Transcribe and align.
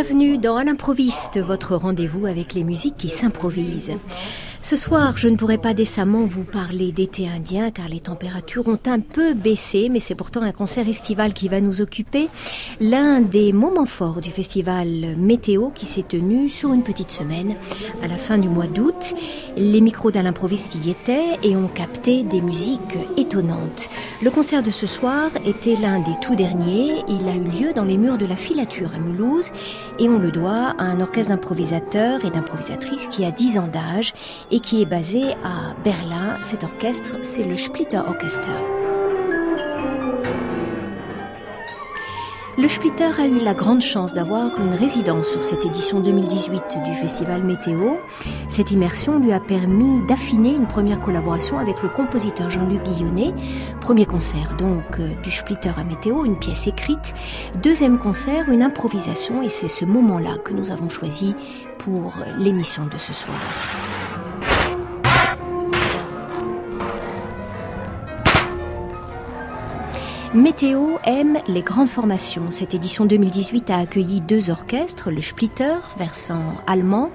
Bienvenue 0.00 0.38
dans 0.38 0.56
À 0.56 0.62
l'improviste, 0.62 1.40
votre 1.40 1.74
rendez-vous 1.74 2.26
avec 2.26 2.54
les 2.54 2.62
musiques 2.62 2.96
qui 2.96 3.08
s'improvisent. 3.08 3.94
Ce 4.68 4.76
soir, 4.76 5.16
je 5.16 5.28
ne 5.28 5.36
pourrai 5.36 5.56
pas 5.56 5.72
décemment 5.72 6.26
vous 6.26 6.44
parler 6.44 6.92
d'été 6.92 7.26
indien 7.26 7.70
car 7.70 7.88
les 7.88 8.00
températures 8.00 8.68
ont 8.68 8.78
un 8.84 9.00
peu 9.00 9.32
baissé, 9.32 9.88
mais 9.88 9.98
c'est 9.98 10.14
pourtant 10.14 10.42
un 10.42 10.52
concert 10.52 10.86
estival 10.86 11.32
qui 11.32 11.48
va 11.48 11.62
nous 11.62 11.80
occuper. 11.80 12.28
L'un 12.78 13.22
des 13.22 13.54
moments 13.54 13.86
forts 13.86 14.20
du 14.20 14.30
festival 14.30 15.16
Météo 15.16 15.70
qui 15.70 15.86
s'est 15.86 16.02
tenu 16.02 16.50
sur 16.50 16.74
une 16.74 16.82
petite 16.82 17.10
semaine 17.10 17.56
à 18.02 18.08
la 18.08 18.18
fin 18.18 18.36
du 18.36 18.50
mois 18.50 18.66
d'août. 18.66 19.14
Les 19.56 19.80
micros 19.80 20.10
d'À 20.10 20.20
l'improviste 20.20 20.74
y 20.84 20.90
étaient 20.90 21.38
et 21.42 21.56
ont 21.56 21.68
capté 21.68 22.22
des 22.22 22.42
musiques 22.42 22.98
étonnantes. 23.16 23.88
Le 24.22 24.30
concert 24.30 24.62
de 24.62 24.70
ce 24.70 24.86
soir 24.86 25.30
était 25.46 25.76
l'un 25.76 26.00
des 26.00 26.14
tout 26.20 26.34
derniers. 26.34 27.04
Il 27.08 27.26
a 27.26 27.34
eu 27.34 27.44
lieu 27.44 27.72
dans 27.72 27.84
les 27.84 27.96
murs 27.96 28.18
de 28.18 28.26
la 28.26 28.36
filature 28.36 28.94
à 28.94 28.98
Mulhouse 28.98 29.50
et 29.98 30.10
on 30.10 30.18
le 30.18 30.30
doit 30.30 30.74
à 30.76 30.82
un 30.82 31.00
orchestre 31.00 31.32
d'improvisateurs 31.32 32.22
et 32.26 32.30
d'improvisatrices 32.30 33.06
qui 33.06 33.24
a 33.24 33.30
10 33.30 33.58
ans 33.60 33.68
d'âge 33.72 34.12
qui 34.60 34.82
est 34.82 34.86
basé 34.86 35.32
à 35.44 35.74
Berlin. 35.84 36.38
Cet 36.42 36.64
orchestre, 36.64 37.18
c'est 37.22 37.44
le 37.44 37.56
Splitter 37.56 37.98
Orchester. 37.98 38.50
Le 42.60 42.66
Splitter 42.66 43.10
a 43.18 43.26
eu 43.26 43.38
la 43.38 43.54
grande 43.54 43.80
chance 43.80 44.14
d'avoir 44.14 44.58
une 44.58 44.74
résidence 44.74 45.28
sur 45.28 45.44
cette 45.44 45.64
édition 45.64 46.00
2018 46.00 46.78
du 46.84 46.92
Festival 46.94 47.44
Météo. 47.44 47.98
Cette 48.48 48.72
immersion 48.72 49.20
lui 49.20 49.32
a 49.32 49.38
permis 49.38 50.04
d'affiner 50.08 50.56
une 50.56 50.66
première 50.66 51.00
collaboration 51.00 51.58
avec 51.58 51.84
le 51.84 51.88
compositeur 51.88 52.50
Jean-Luc 52.50 52.82
Guillonnet. 52.82 53.32
Premier 53.80 54.06
concert 54.06 54.56
donc 54.56 54.98
euh, 54.98 55.14
du 55.22 55.30
Splitter 55.30 55.70
à 55.76 55.84
Météo, 55.84 56.24
une 56.24 56.36
pièce 56.36 56.66
écrite. 56.66 57.14
Deuxième 57.62 57.96
concert, 57.96 58.50
une 58.50 58.64
improvisation 58.64 59.40
et 59.40 59.48
c'est 59.48 59.68
ce 59.68 59.84
moment-là 59.84 60.36
que 60.44 60.52
nous 60.52 60.72
avons 60.72 60.88
choisi 60.88 61.36
pour 61.78 62.12
l'émission 62.38 62.86
de 62.86 62.98
ce 62.98 63.12
soir. 63.12 63.38
Météo 70.34 70.98
aime 71.04 71.38
les 71.48 71.62
grandes 71.62 71.88
formations. 71.88 72.50
Cette 72.50 72.74
édition 72.74 73.06
2018 73.06 73.70
a 73.70 73.78
accueilli 73.78 74.20
deux 74.20 74.50
orchestres, 74.50 75.10
le 75.10 75.22
Splitter, 75.22 75.76
versant 75.98 76.58
allemand, 76.66 77.10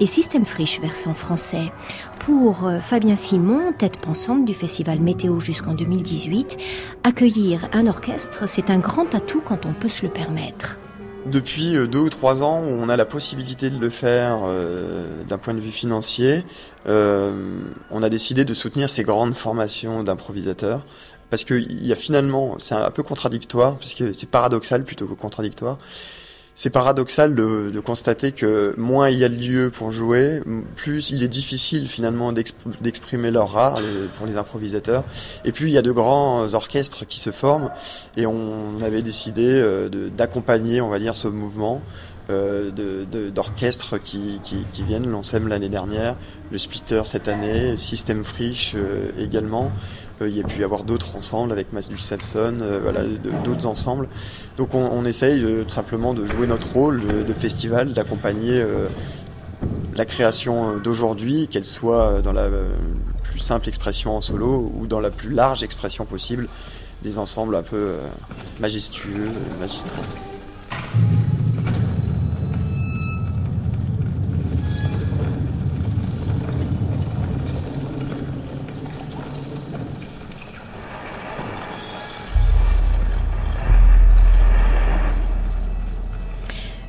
et 0.00 0.06
System 0.06 0.44
Frisch, 0.44 0.80
versant 0.80 1.14
français. 1.14 1.70
Pour 2.18 2.66
euh, 2.66 2.78
Fabien 2.80 3.14
Simon, 3.14 3.72
tête 3.72 3.98
pensante 3.98 4.44
du 4.44 4.52
festival 4.52 4.98
Météo 4.98 5.38
jusqu'en 5.38 5.74
2018, 5.74 6.56
accueillir 7.04 7.68
un 7.72 7.86
orchestre, 7.86 8.48
c'est 8.48 8.68
un 8.68 8.78
grand 8.78 9.14
atout 9.14 9.42
quand 9.44 9.64
on 9.64 9.72
peut 9.72 9.88
se 9.88 10.04
le 10.04 10.10
permettre. 10.10 10.76
Depuis 11.26 11.76
euh, 11.76 11.86
deux 11.86 12.00
ou 12.00 12.10
trois 12.10 12.42
ans, 12.42 12.64
on 12.66 12.88
a 12.88 12.96
la 12.96 13.04
possibilité 13.04 13.70
de 13.70 13.78
le 13.78 13.90
faire 13.90 14.40
euh, 14.44 15.22
d'un 15.22 15.38
point 15.38 15.54
de 15.54 15.60
vue 15.60 15.70
financier. 15.70 16.44
on 16.88 18.02
a 18.02 18.08
décidé 18.08 18.44
de 18.44 18.54
soutenir 18.54 18.88
ces 18.88 19.04
grandes 19.04 19.36
formations 19.36 20.02
d'improvisateurs 20.02 20.82
parce 21.30 21.44
qu'il 21.44 21.86
y 21.86 21.92
a 21.92 21.96
finalement, 21.96 22.56
c'est 22.58 22.74
un 22.74 22.90
peu 22.90 23.02
contradictoire, 23.02 23.76
puisque 23.76 24.14
c'est 24.14 24.28
paradoxal 24.28 24.84
plutôt 24.84 25.06
que 25.06 25.14
contradictoire. 25.14 25.78
C'est 26.58 26.70
paradoxal 26.70 27.34
de, 27.34 27.80
constater 27.80 28.32
que 28.32 28.72
moins 28.78 29.10
il 29.10 29.18
y 29.18 29.24
a 29.24 29.28
de 29.28 29.34
lieux 29.34 29.70
pour 29.70 29.92
jouer, 29.92 30.40
plus 30.74 31.10
il 31.10 31.22
est 31.22 31.28
difficile 31.28 31.86
finalement 31.86 32.32
d'exprimer 32.32 33.30
leur 33.30 33.58
art 33.58 33.78
pour 34.16 34.26
les 34.26 34.38
improvisateurs. 34.38 35.04
Et 35.44 35.52
puis 35.52 35.70
il 35.70 35.74
y 35.74 35.78
a 35.78 35.82
de 35.82 35.92
grands 35.92 36.54
orchestres 36.54 37.06
qui 37.06 37.20
se 37.20 37.30
forment, 37.30 37.70
et 38.16 38.24
on 38.24 38.78
avait 38.82 39.02
décidé 39.02 39.44
euh, 39.46 39.90
d'accompagner, 40.16 40.80
on 40.80 40.88
va 40.88 40.98
dire, 40.98 41.14
ce 41.14 41.28
mouvement. 41.28 41.82
Euh, 42.28 42.72
d'orchestres 43.32 44.02
qui, 44.02 44.40
viennent, 44.88 45.08
l'ONSEM 45.08 45.46
l'année 45.46 45.68
dernière, 45.68 46.16
le 46.50 46.58
Splitter 46.58 47.02
cette 47.04 47.28
année, 47.28 47.76
System 47.76 48.24
Frisch 48.24 48.72
euh, 48.74 49.10
également. 49.16 49.70
Euh, 50.22 50.28
il 50.28 50.36
y 50.36 50.40
a 50.40 50.44
pu 50.44 50.60
y 50.60 50.64
avoir 50.64 50.84
d'autres 50.84 51.16
ensembles 51.16 51.52
avec 51.52 51.72
Masdu 51.72 51.98
Samson, 51.98 52.58
euh, 52.60 52.80
voilà, 52.82 53.02
d'autres 53.44 53.66
ensembles. 53.66 54.08
Donc 54.56 54.74
on, 54.74 55.04
essaye 55.04 55.42
euh, 55.44 55.68
simplement 55.68 56.14
de 56.14 56.24
jouer 56.24 56.46
notre 56.46 56.72
rôle 56.72 57.02
de, 57.26 57.32
festival, 57.32 57.92
d'accompagner 57.92 58.64
la 59.94 60.04
création 60.04 60.78
d'aujourd'hui, 60.78 61.48
qu'elle 61.48 61.64
soit 61.64 62.22
dans 62.22 62.32
la 62.32 62.48
plus 63.22 63.38
simple 63.38 63.68
expression 63.68 64.16
en 64.16 64.20
solo 64.20 64.72
ou 64.74 64.86
dans 64.86 65.00
la 65.00 65.10
plus 65.10 65.30
large 65.30 65.62
expression 65.62 66.06
possible, 66.06 66.48
des 67.02 67.18
ensembles 67.18 67.54
un 67.54 67.62
peu 67.62 67.96
majestueux, 68.58 69.28
magistraux. 69.60 70.02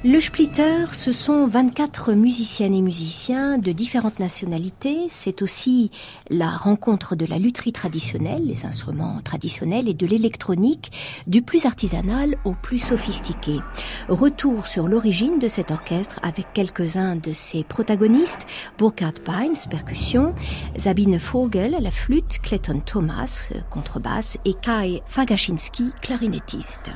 Le 0.10 0.22
Splitter, 0.22 0.86
ce 0.94 1.12
sont 1.12 1.48
24 1.48 2.14
musiciennes 2.14 2.74
et 2.74 2.82
musiciens 2.82 3.58
de 3.58 3.74
différentes 3.74 4.20
nationalités. 4.20 5.04
C'est 5.10 5.42
aussi 5.42 5.92
la 6.30 6.50
rencontre 6.50 7.18
de 7.18 7.26
la 7.26 7.38
lutherie 7.38 7.74
traditionnelle, 7.74 8.46
les 8.46 8.66
instruments 8.66 9.20
traditionnels 9.22 9.90
et 9.90 9.94
de 9.94 10.08
l'électronique, 10.08 10.94
du 11.28 11.42
plus 11.42 11.66
artisanal 11.66 12.38
au 12.46 12.54
plus 12.54 12.78
sophistiqué. 12.78 13.60
Retour 14.08 14.66
sur 14.66 14.88
l'origine 14.88 15.40
de 15.40 15.50
cet 15.50 15.72
orchestre 15.72 16.22
avec 16.24 16.54
quelques-uns 16.54 17.18
de 17.18 17.34
ses 17.34 17.66
protagonistes, 17.66 18.46
Burkhard 18.78 19.20
Pines, 19.26 19.58
percussion, 19.70 20.34
Sabine 20.78 21.18
Vogel 21.18 21.76
la 21.82 21.92
flûte, 21.92 22.40
Clayton 22.42 22.80
Thomas, 22.80 23.52
contrebasse 23.70 24.38
et 24.46 24.54
Kai 24.54 25.02
Fagashinsky, 25.06 25.90
clarinettiste. 26.02 26.92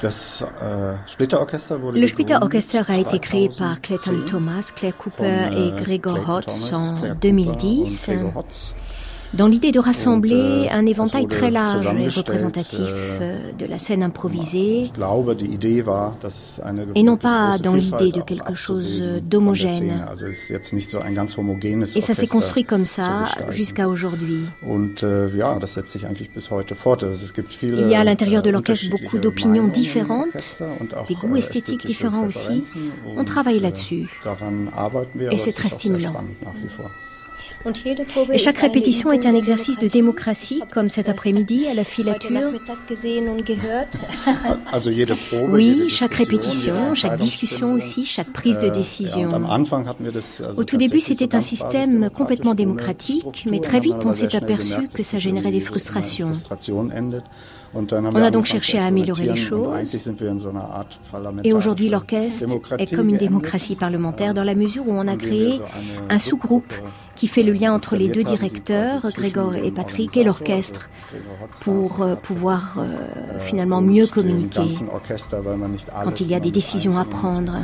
Äh, 0.00 0.06
Le 1.94 2.06
Splitter 2.06 2.38
Orchester 2.40 2.82
a 2.88 2.96
été 2.98 3.18
créé 3.18 3.48
par 3.56 3.80
Clayton 3.80 4.24
Thomas, 4.26 4.70
Claire 4.74 4.96
Cooper 4.96 5.50
et 5.52 5.68
äh, 5.68 5.82
Gregor 5.82 6.18
Hotz 6.28 6.72
en 6.72 7.14
2010 7.14 8.10
dans 9.34 9.46
l'idée 9.46 9.72
de 9.72 9.78
rassembler 9.78 10.68
un 10.70 10.86
éventail 10.86 11.26
très 11.26 11.50
large 11.50 11.86
et 11.86 12.08
représentatif 12.08 12.80
euh, 12.80 13.52
de 13.58 13.66
la 13.66 13.78
scène 13.78 14.02
improvisée, 14.02 14.84
et 16.94 17.02
non 17.02 17.16
pas 17.16 17.58
dans 17.58 17.74
l'idée 17.74 18.12
de 18.12 18.20
quelque 18.20 18.54
chose 18.54 19.02
d'homogène. 19.22 20.06
Et 21.94 22.00
ça 22.00 22.14
s'est 22.14 22.26
construit 22.26 22.64
comme 22.64 22.84
ça 22.84 23.24
jusqu'à 23.50 23.88
aujourd'hui. 23.88 24.40
Äh, 24.62 25.28
Il 27.62 27.88
y 27.88 27.94
a 27.94 28.00
à 28.00 28.04
l'intérieur 28.04 28.42
de 28.42 28.50
l'orchestre 28.50 28.90
beaucoup 28.90 29.18
d'opinions 29.18 29.68
différentes, 29.68 30.56
des 31.08 31.14
goûts 31.14 31.36
äh, 31.36 31.38
esthétiques 31.38 31.86
différents 31.86 32.26
aussi. 32.26 32.62
On 33.16 33.24
travaille 33.24 33.58
äh, 33.58 33.60
là-dessus. 33.60 34.08
Et 35.30 35.38
c'est 35.38 35.52
très 35.52 35.68
stimulant. 35.68 36.14
Et 38.32 38.38
chaque 38.38 38.58
répétition 38.58 39.12
est 39.12 39.26
un 39.26 39.34
exercice 39.34 39.78
de 39.78 39.88
démocratie, 39.88 40.62
comme 40.72 40.88
cet 40.88 41.08
après-midi 41.08 41.66
à 41.66 41.74
la 41.74 41.84
filature. 41.84 42.30
Oui, 45.48 45.84
chaque 45.88 46.14
répétition, 46.14 46.94
chaque 46.94 47.18
discussion 47.18 47.74
aussi, 47.74 48.04
chaque 48.04 48.32
prise 48.32 48.58
de 48.58 48.68
décision. 48.68 49.30
Au 50.56 50.64
tout 50.64 50.76
début, 50.76 51.00
c'était 51.00 51.34
un 51.34 51.40
système 51.40 52.10
complètement 52.10 52.54
démocratique, 52.54 53.46
mais 53.50 53.60
très 53.60 53.80
vite, 53.80 54.04
on 54.04 54.12
s'est 54.12 54.34
aperçu 54.34 54.88
que 54.92 55.02
ça 55.02 55.18
générait 55.18 55.50
des 55.52 55.60
frustrations. 55.60 56.32
On 57.74 58.14
a 58.16 58.30
donc 58.30 58.44
cherché 58.44 58.78
à 58.78 58.86
améliorer 58.86 59.26
les 59.26 59.36
choses. 59.36 59.96
Et 61.44 61.52
aujourd'hui, 61.52 61.88
l'orchestre 61.88 62.46
est 62.78 62.94
comme 62.94 63.08
une 63.08 63.16
démocratie 63.16 63.76
parlementaire 63.76 64.34
dans 64.34 64.44
la 64.44 64.54
mesure 64.54 64.86
où 64.88 64.92
on 64.92 65.06
a 65.08 65.16
créé 65.16 65.60
un 66.08 66.18
sous-groupe 66.18 66.72
qui 67.14 67.28
fait 67.28 67.42
le 67.42 67.52
lien 67.52 67.72
entre 67.72 67.96
les 67.96 68.08
deux 68.08 68.24
directeurs, 68.24 69.02
dem 69.02 69.54
et 69.62 69.70
Patrick, 69.70 70.16
et 70.16 70.24
l'orchestre, 70.24 70.88
pour 71.60 72.02
euh, 72.02 72.14
pouvoir 72.14 72.78
euh, 72.78 73.36
äh, 73.36 73.40
finalement 73.40 73.80
mieux 73.80 74.06
communiquer. 74.06 74.72
quand 76.04 76.20
il 76.20 76.28
y 76.28 76.34
a 76.34 76.40
des 76.40 76.50
décisions 76.50 76.96
à 76.98 77.04
prendre. 77.04 77.54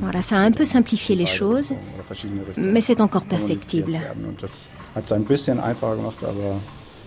Voilà, 0.00 0.22
ça 0.22 0.38
a 0.38 0.40
un 0.40 0.50
peu 0.50 0.64
simplifié 0.64 1.14
les 1.14 1.26
choses, 1.26 1.72
mais 2.56 2.80
c'est 2.80 3.00
encore 3.00 3.24
perfectible. 3.24 3.98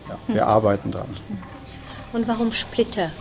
Ja, 0.09 0.17
wir 0.27 0.47
arbeiten 0.47 0.91
dran. 0.91 1.07
Und 2.13 2.27
warum 2.27 2.51
Splitter? 2.51 3.11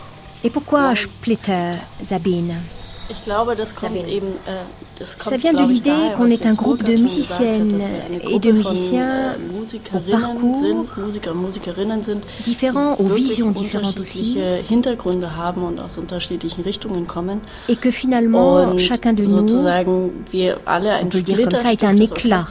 Et 0.43 0.51
pourquoi 0.51 0.95
Splitter, 0.95 1.75
Sabine 2.01 2.61
Ich 3.09 3.23
glaube, 3.25 3.55
das 3.55 3.75
kommt 3.75 3.95
Sabine. 3.95 4.09
eben, 4.09 4.27
äh, 4.45 4.63
das 4.97 5.17
Ça 5.17 5.31
kommt, 5.31 5.43
vient 5.43 5.53
de 5.53 5.63
l'idée 5.63 5.89
daher, 5.89 6.15
qu'on 6.15 6.27
est 6.27 6.45
un 6.45 6.55
groupe 6.55 6.83
de 6.83 6.95
musiciennes 7.01 7.67
dass 7.67 7.89
wir 7.89 8.03
eine 8.05 8.15
et 8.15 8.39
de 8.39 8.51
Gruppe 8.51 8.63
von, 8.63 8.73
musiciens 8.73 9.33
äh, 9.33 9.35
au 9.35 9.59
Musikerinnen 9.59 10.21
parcours 10.21 10.59
sind, 10.61 10.97
Musiker 10.97 11.31
und 11.31 11.41
Musikerinnen 11.41 12.03
sind, 12.03 12.23
différents, 12.45 12.97
die 12.97 13.03
aux 13.03 13.15
visions 13.15 13.53
différentes 13.53 13.99
aussi, 13.99 14.19
unterschiedliche 14.19 14.63
Hintergründe 14.67 15.35
haben 15.35 15.63
und 15.63 15.79
aus 15.79 15.97
unterschiedlichen 15.97 16.63
Richtungen 16.63 17.05
kommen. 17.05 17.41
et 17.67 17.79
que 17.79 17.91
finalement, 17.91 18.71
und 18.71 18.79
chacun 18.79 19.13
de 19.13 19.23
nous 19.23 19.31
sozusagen 19.31 20.11
wir 20.31 20.57
alle 20.65 20.91
ein 20.91 21.05
on 21.05 21.09
peut 21.09 21.21
dire 21.21 21.37
comme 21.43 21.59
ça, 21.59 21.71
est 21.71 21.83
un 21.83 21.97
éclat 21.97 22.45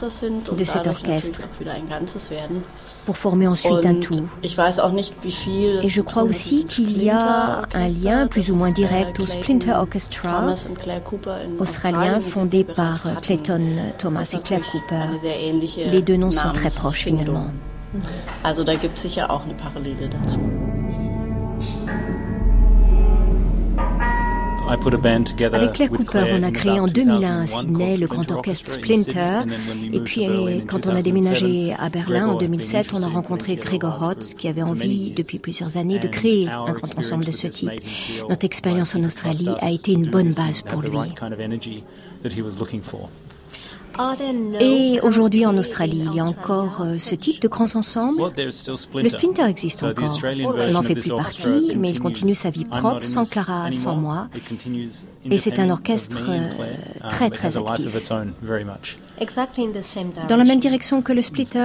de 0.57 0.63
cet 0.63 0.87
orchestre. 0.87 1.41
natürlich 1.41 1.55
auch 1.55 1.59
wieder 1.59 1.73
ein 1.73 1.89
Ganzes 1.89 2.29
werden. 2.29 2.63
Pour 3.05 3.17
former 3.17 3.47
ensuite 3.47 3.85
un 3.85 3.95
tout. 3.95 4.27
Et 4.43 5.89
je 5.89 6.01
crois 6.01 6.23
aussi 6.23 6.65
qu'il 6.65 7.01
y 7.01 7.09
a 7.09 7.63
un 7.73 7.87
lien 7.87 8.27
plus 8.27 8.51
ou 8.51 8.55
moins 8.55 8.71
direct 8.71 9.19
au 9.19 9.25
Splinter 9.25 9.73
Orchestra 9.73 10.41
Thomas 10.41 10.67
australien 11.59 12.19
fondé 12.19 12.63
par 12.63 13.05
hatten. 13.05 13.21
Clayton 13.21 13.61
Thomas 13.97 14.19
Das 14.19 14.35
et 14.35 14.39
Claire 14.39 14.61
Cooper. 14.71 15.29
Les 15.91 16.01
deux 16.01 16.15
noms 16.15 16.31
sont 16.31 16.51
très 16.53 16.69
proches 16.69 17.03
finalement. 17.03 17.47
Also 18.43 18.63
da 18.63 18.75
gibt 18.75 18.97
es 18.97 19.01
sicher 19.01 19.29
auch 19.29 19.43
eine 19.43 19.53
Parallele 19.53 20.07
dazu. 20.07 20.39
Avec 25.53 25.73
Claire 25.73 25.89
Cooper, 25.89 26.25
on 26.31 26.43
a 26.43 26.51
créé 26.51 26.79
en 26.79 26.85
2001 26.85 27.41
à 27.41 27.45
Sydney 27.45 27.97
le 27.97 28.07
grand 28.07 28.29
orchestre 28.31 28.71
Splinter. 28.71 29.41
Et 29.91 29.99
puis, 29.99 30.27
quand 30.67 30.87
on 30.87 30.95
a 30.95 31.01
déménagé 31.01 31.73
à 31.77 31.89
Berlin 31.89 32.27
en 32.27 32.37
2007, 32.37 32.91
on 32.93 33.03
a 33.03 33.07
rencontré 33.07 33.57
Gregor 33.57 34.01
Hotz, 34.01 34.33
qui 34.33 34.47
avait 34.47 34.61
envie 34.61 35.11
depuis 35.11 35.39
plusieurs 35.39 35.77
années 35.77 35.99
de 35.99 36.07
créer 36.07 36.47
un 36.49 36.71
grand 36.71 36.97
ensemble 36.97 37.25
de 37.25 37.31
ce 37.31 37.47
type. 37.47 37.71
Notre 38.29 38.45
expérience 38.45 38.95
en 38.95 39.03
Australie 39.03 39.49
a 39.59 39.71
été 39.71 39.91
une 39.91 40.07
bonne 40.07 40.31
base 40.33 40.61
pour 40.61 40.81
lui. 40.81 40.97
Et 44.59 44.99
aujourd'hui 45.01 45.45
en 45.45 45.57
Australie, 45.57 46.05
il 46.07 46.15
y 46.15 46.19
a 46.19 46.25
encore 46.25 46.81
euh, 46.81 46.91
ce 46.93 47.15
type 47.15 47.41
de 47.41 47.47
grands 47.47 47.75
ensembles. 47.75 48.21
Le 48.37 49.09
Splinter 49.09 49.43
existe 49.43 49.83
encore. 49.83 50.17
Je 50.19 50.69
n'en 50.69 50.81
fais 50.81 50.95
plus 50.95 51.09
partie, 51.09 51.75
mais 51.77 51.89
il 51.89 51.99
continue 51.99 52.35
sa 52.35 52.49
vie 52.49 52.65
propre, 52.65 53.03
sans 53.03 53.29
Clara, 53.29 53.71
sans 53.71 53.95
moi. 53.95 54.27
Et 55.29 55.37
c'est 55.37 55.59
un 55.59 55.69
orchestre 55.69 56.29
euh, 56.29 56.49
très 57.09 57.29
très 57.29 57.57
actif. 57.57 57.87
Exactly 59.19 59.65
in 59.65 59.71
the 59.71 59.83
same 59.83 60.07
direction. 60.07 60.27
Dans 60.27 60.37
la 60.37 60.43
même 60.43 60.59
direction 60.59 61.01
que 61.01 61.13
le 61.13 61.21
Splitter, 61.21 61.63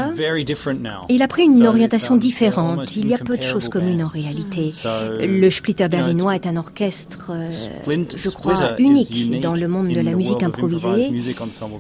il 1.08 1.22
a 1.22 1.28
pris 1.28 1.44
une 1.44 1.66
orientation 1.66 2.16
différente. 2.16 2.96
Il 2.96 3.08
y 3.08 3.14
a 3.14 3.18
peu 3.18 3.36
de 3.36 3.42
choses 3.42 3.68
communes 3.68 4.02
en 4.02 4.08
réalité. 4.08 4.70
Le 5.20 5.48
Splitter 5.50 5.88
berlinois 5.88 6.34
est 6.34 6.46
un 6.46 6.56
orchestre, 6.56 7.30
euh, 7.30 7.50
je 8.16 8.30
crois, 8.30 8.78
unique 8.78 9.40
dans 9.40 9.54
le 9.54 9.68
monde 9.68 9.88
de 9.88 10.00
la 10.00 10.12
musique 10.12 10.42
improvisée 10.42 11.10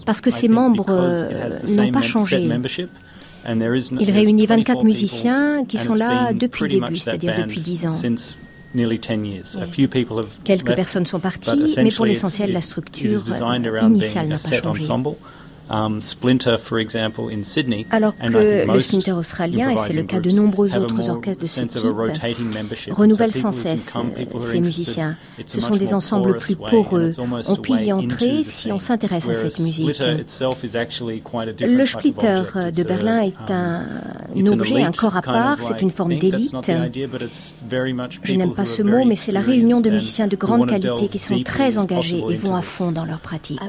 parce 0.04 0.20
que 0.20 0.30
ses 0.46 0.52
membres 0.52 0.86
euh, 0.88 1.24
n'ont 1.76 1.90
pas 1.92 2.02
changé. 2.02 2.48
Il 4.00 4.10
réunit 4.10 4.46
24 4.46 4.84
musiciens 4.84 5.64
qui 5.66 5.78
sont 5.78 5.94
là 5.94 6.32
depuis 6.32 6.62
le 6.64 6.68
début, 6.68 6.96
c'est-à-dire 6.96 7.34
depuis 7.42 7.60
10 7.60 7.86
ans. 7.86 7.90
Quelques 10.44 10.74
personnes 10.74 11.06
sont 11.06 11.20
parties, 11.20 11.50
mais 11.78 11.90
pour 11.90 12.04
l'essentiel, 12.06 12.52
la 12.52 12.60
structure 12.60 13.10
initiale 13.82 14.28
n'a 14.28 14.34
pas 14.34 14.48
changé. 14.62 14.80
Alors 17.90 18.16
que 18.16 18.26
le 18.72 18.80
Splinter 18.80 19.12
australien, 19.12 19.70
et 19.70 19.76
c'est 19.76 19.92
le 19.92 20.04
cas 20.04 20.20
de 20.20 20.30
nombreux 20.30 20.76
autres 20.76 21.10
orchestres 21.10 21.40
de 21.42 21.46
ce 21.46 21.60
type, 21.62 21.82
renouvelle 22.90 23.32
sans 23.32 23.52
cesse 23.52 23.96
euh, 23.96 24.40
ses 24.40 24.60
musiciens. 24.60 25.16
Ce 25.46 25.60
sont 25.60 25.74
des 25.76 25.92
ensembles 25.94 26.38
plus 26.38 26.56
poreux. 26.56 27.10
On 27.48 27.56
peut 27.56 27.80
y 27.80 27.92
entrer 27.92 28.42
si 28.42 28.70
on 28.72 28.78
s'intéresse 28.78 29.28
à 29.28 29.34
cette 29.34 29.58
musique. 29.58 29.98
Le 31.60 31.86
Splitter 31.86 32.42
de 32.74 32.82
Berlin 32.82 33.20
est 33.22 33.50
un, 33.50 33.86
un 34.36 34.46
objet, 34.46 34.82
un 34.82 34.92
corps 34.92 35.16
à 35.16 35.22
part, 35.22 35.58
c'est 35.62 35.82
une 35.82 35.90
forme 35.90 36.16
d'élite. 36.18 36.54
Je 38.22 38.34
n'aime 38.34 38.54
pas 38.54 38.64
ce 38.64 38.82
mot, 38.82 39.04
mais 39.04 39.14
c'est 39.16 39.32
la 39.32 39.40
réunion 39.40 39.80
de 39.80 39.90
musiciens 39.90 40.26
de 40.26 40.36
grande 40.36 40.68
qualité 40.68 41.08
qui 41.08 41.18
sont 41.18 41.42
très 41.42 41.78
engagés 41.78 42.22
et 42.30 42.36
vont 42.36 42.54
à 42.54 42.62
fond 42.62 42.92
dans 42.92 43.04
leur 43.04 43.18
pratique. 43.20 43.60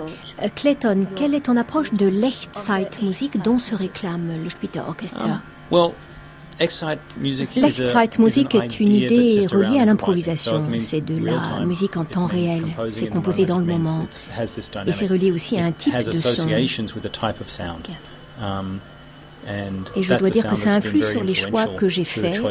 Euh, 0.00 0.48
Clayton, 0.54 1.06
quelle 1.14 1.34
est 1.34 1.46
ton 1.46 1.56
approche 1.56 1.92
de 1.92 2.06
l'Echtzeitmusik 2.06 3.42
dont 3.42 3.58
se 3.58 3.74
réclame 3.74 4.42
le 4.42 4.50
Splitter 4.50 4.80
Orchestra 4.80 5.40
L'Echtzeitmusik 7.56 8.54
est 8.54 8.80
une 8.80 8.92
idée 8.92 9.46
reliée 9.50 9.80
à 9.80 9.84
l'improvisation. 9.84 10.64
C'est 10.78 11.00
de 11.00 11.24
la 11.24 11.64
musique 11.64 11.96
en 11.96 12.04
temps 12.04 12.26
réel. 12.26 12.64
C'est 12.90 13.08
composé 13.08 13.44
dans 13.44 13.58
le 13.58 13.64
moment. 13.64 14.06
Et 14.86 14.92
c'est 14.92 15.06
relié 15.06 15.32
aussi 15.32 15.58
à 15.58 15.64
un 15.66 15.72
type 15.72 15.96
de 15.96 16.12
son. 16.12 16.48
Et 19.96 20.02
je 20.02 20.14
dois 20.14 20.30
dire 20.30 20.46
que 20.46 20.56
ça 20.56 20.70
influe 20.70 21.02
sur 21.02 21.22
les 21.22 21.34
choix 21.34 21.66
que 21.66 21.88
j'ai 21.88 22.04
faits 22.04 22.42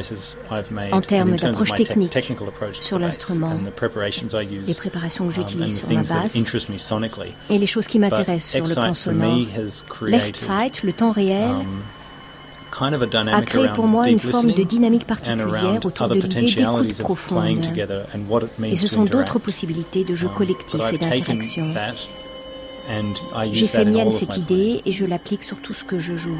en 0.92 1.02
termes 1.02 1.36
d'approche 1.36 1.74
technique 1.74 2.18
sur 2.82 3.00
l'instrument, 3.00 3.60
les 4.66 4.74
préparations 4.74 5.28
que 5.28 5.34
j'utilise 5.34 5.80
sur 5.80 5.90
ma 5.92 6.02
basse 6.02 6.54
et 7.50 7.58
les 7.58 7.68
choses 7.68 7.88
qui 7.88 8.00
m'intéressent 8.00 8.64
sur 8.64 8.66
le 8.66 8.74
plan 8.74 8.94
sonore. 8.94 9.40
L'Echtzeit, 10.02 10.84
le 10.84 10.94
temps 10.94 11.12
réel, 11.12 11.52
a 12.82 13.42
créé 13.42 13.70
pour 13.74 13.86
moi 13.86 14.08
une 14.10 14.20
forme 14.20 14.52
de 14.52 14.64
dynamique 14.64 15.06
particulière 15.06 15.80
autour 15.84 16.08
de 16.10 16.16
l'idée 16.16 16.42
d'écoute 16.42 16.98
profonde. 17.00 17.68
Et 18.64 18.76
ce 18.76 18.88
sont 18.88 19.06
d'autres 19.06 19.40
possibilités 19.40 20.04
de 20.04 20.16
jeu 20.16 20.28
collectif 20.28 20.82
et 20.92 20.98
d'interaction. 20.98 21.68
J'ai 23.52 23.66
fait 23.66 23.86
mienne 23.86 24.12
cette 24.12 24.38
idée 24.38 24.82
et 24.86 24.92
je 24.92 25.06
l'applique 25.06 25.44
sur 25.44 25.58
tout 25.62 25.74
ce 25.74 25.84
que 25.84 26.00
je 26.00 26.16
joue. 26.18 26.38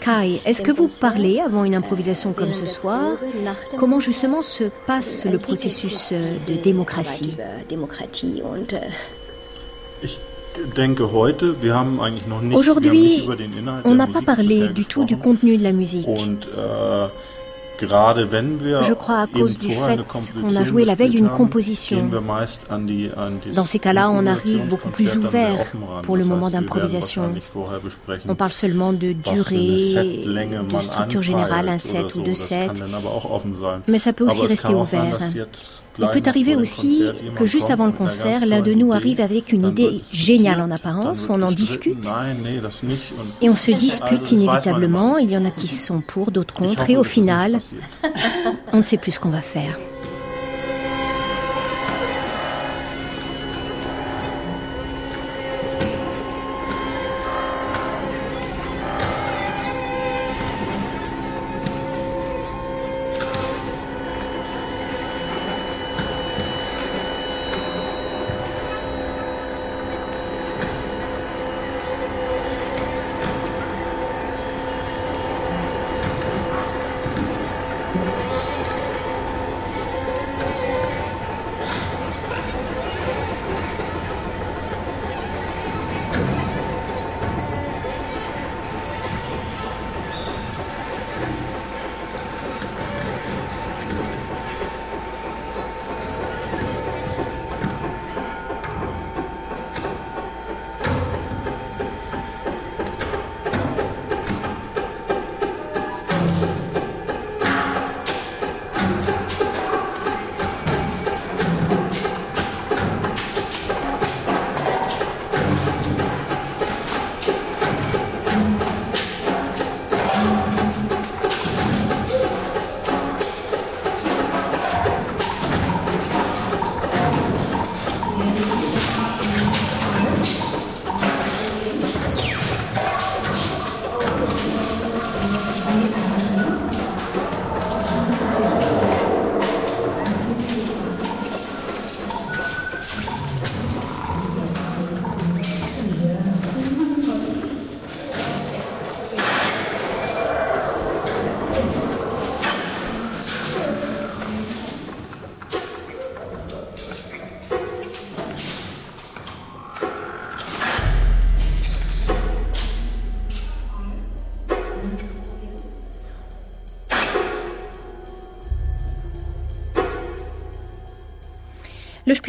Kai, 0.00 0.40
est-ce 0.44 0.62
que 0.62 0.72
vous 0.72 0.88
parlez 1.00 1.40
avant 1.40 1.64
une 1.64 1.74
improvisation 1.74 2.32
comme 2.32 2.52
ce 2.52 2.66
soir 2.66 3.16
Comment 3.78 4.00
justement 4.00 4.42
se 4.42 4.64
passe 4.86 5.24
le 5.24 5.38
processus 5.38 6.10
euh, 6.12 6.36
de 6.48 6.54
démocratie 6.54 7.36
äh, 7.38 7.74
Aujourd'hui, 12.54 13.28
on 13.84 13.94
n'a 13.94 14.06
pas 14.06 14.22
parlé 14.22 14.68
du 14.68 14.84
tout 14.84 15.04
du 15.04 15.18
contenu 15.18 15.56
de 15.56 15.62
la 15.62 15.72
musique. 15.72 16.08
Je 17.80 18.94
crois 18.94 19.18
à 19.20 19.26
cause 19.26 19.58
du 19.58 19.72
fait 19.72 19.98
qu'on 20.06 20.56
a 20.56 20.64
joué 20.64 20.84
la 20.84 20.94
veille 20.94 21.16
une 21.16 21.28
composition. 21.28 22.08
Dans 23.54 23.64
ces 23.64 23.78
cas-là, 23.78 24.10
on 24.10 24.26
arrive 24.26 24.68
beaucoup 24.68 24.90
plus 24.90 25.16
ouvert 25.16 25.66
pour 26.02 26.16
le 26.16 26.24
moment 26.24 26.50
d'improvisation. 26.50 27.34
On 28.28 28.34
parle 28.34 28.52
seulement 28.52 28.92
de 28.92 29.12
durée, 29.12 30.24
de 30.24 30.80
structure 30.80 31.22
générale, 31.22 31.68
un 31.68 31.78
set 31.78 32.14
ou 32.14 32.22
deux 32.22 32.34
sets. 32.34 32.68
Mais 33.88 33.98
ça 33.98 34.12
peut 34.12 34.24
aussi 34.24 34.46
rester 34.46 34.74
ouvert. 34.74 35.18
Il 35.98 36.08
peut 36.12 36.22
arriver 36.26 36.56
aussi 36.56 37.02
que 37.36 37.46
juste 37.46 37.70
avant 37.70 37.86
le 37.86 37.92
concert, 37.92 38.46
l'un 38.46 38.62
de 38.62 38.72
nous 38.72 38.92
arrive 38.92 39.20
avec 39.20 39.52
une 39.52 39.66
idée 39.66 39.98
géniale 40.12 40.60
en 40.60 40.70
apparence, 40.70 41.28
on 41.30 41.42
en 41.42 41.50
discute 41.50 42.08
et 43.40 43.48
on 43.48 43.54
se 43.54 43.70
dispute 43.70 44.30
inévitablement. 44.32 45.18
Il 45.18 45.30
y 45.30 45.36
en 45.36 45.44
a 45.44 45.50
qui 45.50 45.68
sont 45.68 46.00
pour, 46.00 46.30
d'autres 46.30 46.54
contre, 46.54 46.90
et 46.90 46.96
au 46.96 47.04
final, 47.04 47.58
on 48.72 48.78
ne 48.78 48.82
sait 48.82 48.96
plus 48.96 49.12
ce 49.12 49.20
qu'on 49.20 49.30
va 49.30 49.40
faire. 49.40 49.78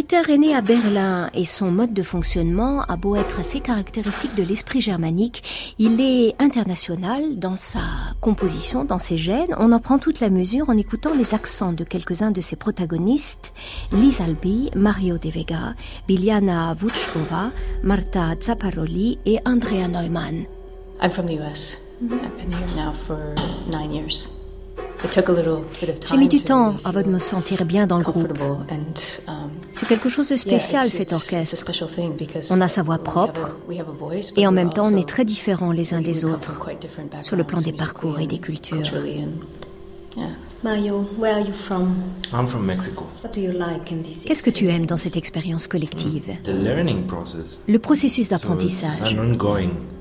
Le 0.09 0.15
Spitter 0.15 0.33
est 0.33 0.37
né 0.37 0.55
à 0.55 0.61
Berlin 0.61 1.29
et 1.33 1.43
son 1.43 1.69
mode 1.69 1.93
de 1.93 2.01
fonctionnement 2.01 2.81
a 2.83 2.95
beau 2.95 3.17
être 3.17 3.39
assez 3.39 3.59
caractéristique 3.59 4.35
de 4.35 4.43
l'esprit 4.43 4.79
germanique, 4.79 5.75
il 5.79 5.99
est 5.99 6.33
international 6.41 7.37
dans 7.37 7.57
sa 7.57 7.81
composition, 8.21 8.85
dans 8.85 8.99
ses 8.99 9.17
gènes. 9.17 9.53
On 9.57 9.73
en 9.73 9.79
prend 9.79 9.99
toute 9.99 10.21
la 10.21 10.29
mesure 10.29 10.69
en 10.69 10.77
écoutant 10.77 11.13
les 11.13 11.33
accents 11.33 11.73
de 11.73 11.83
quelques-uns 11.83 12.31
de 12.31 12.39
ses 12.39 12.55
protagonistes, 12.55 13.53
Liz 13.91 14.21
Albi, 14.21 14.69
Mario 14.77 15.17
De 15.17 15.29
Vega, 15.29 15.73
Biljana 16.07 16.73
Vučkova, 16.73 17.51
Marta 17.83 18.33
Zapparoli 18.41 19.19
et 19.25 19.39
Andrea 19.43 19.89
Neumann. 19.89 20.45
I'm 21.01 21.09
from 21.09 21.25
the 21.25 21.37
US. 21.41 21.81
I've 22.01 22.37
been 22.37 22.51
here 22.53 22.75
now 22.77 22.93
for 22.93 23.35
nine 23.69 23.91
years. 23.91 24.29
J'ai 26.09 26.17
mis 26.17 26.27
du 26.27 26.41
temps 26.41 26.75
avant 26.83 27.01
de 27.01 27.07
me 27.09 27.19
sentir 27.19 27.65
bien 27.65 27.85
dans 27.85 27.97
le 27.97 28.03
groupe. 28.03 28.33
Um, 29.27 29.51
C'est 29.71 29.87
quelque 29.87 30.09
chose 30.09 30.27
de 30.27 30.35
spécial 30.35 30.83
cet 30.83 31.13
orchestre. 31.13 31.63
On 32.51 32.61
a 32.61 32.67
sa 32.67 32.81
voix 32.81 32.97
propre 32.97 33.59
et 34.35 34.47
en 34.47 34.51
même 34.51 34.71
temps 34.71 34.91
on 34.91 34.97
est 34.97 35.07
très 35.07 35.25
différents 35.25 35.71
les 35.71 35.93
uns 35.93 36.01
des 36.01 36.25
autres 36.25 36.59
sur 37.21 37.35
le 37.35 37.43
plan 37.43 37.61
des 37.61 37.73
parcours 37.73 38.19
et 38.19 38.27
des 38.27 38.39
cultures. 38.39 38.81
Mario, 40.63 41.07
where 41.19 41.35
are 41.35 41.39
you 41.41 41.53
from? 41.53 41.93
I'm 42.33 42.47
from 42.47 42.65
Mexico. 42.65 43.05
What 43.23 43.31
do 43.33 43.39
you 43.41 43.51
like 43.51 43.91
in 43.91 44.01
this 44.01 44.23
Qu'est-ce 44.25 44.41
que 44.41 44.49
tu 44.49 44.67
aimes 44.69 44.87
dans 44.87 44.97
cette 44.97 45.15
expérience 45.15 45.67
collective? 45.67 46.35
The 46.43 46.47
learning 46.49 47.05
process. 47.05 47.59
Le 47.67 47.77
processus 47.77 48.27
So 48.27 48.33
it's 48.33 48.41
d'apprentissage. 48.41 49.13
an 49.13 49.19
ongoing 49.19 49.69
learning 49.69 49.96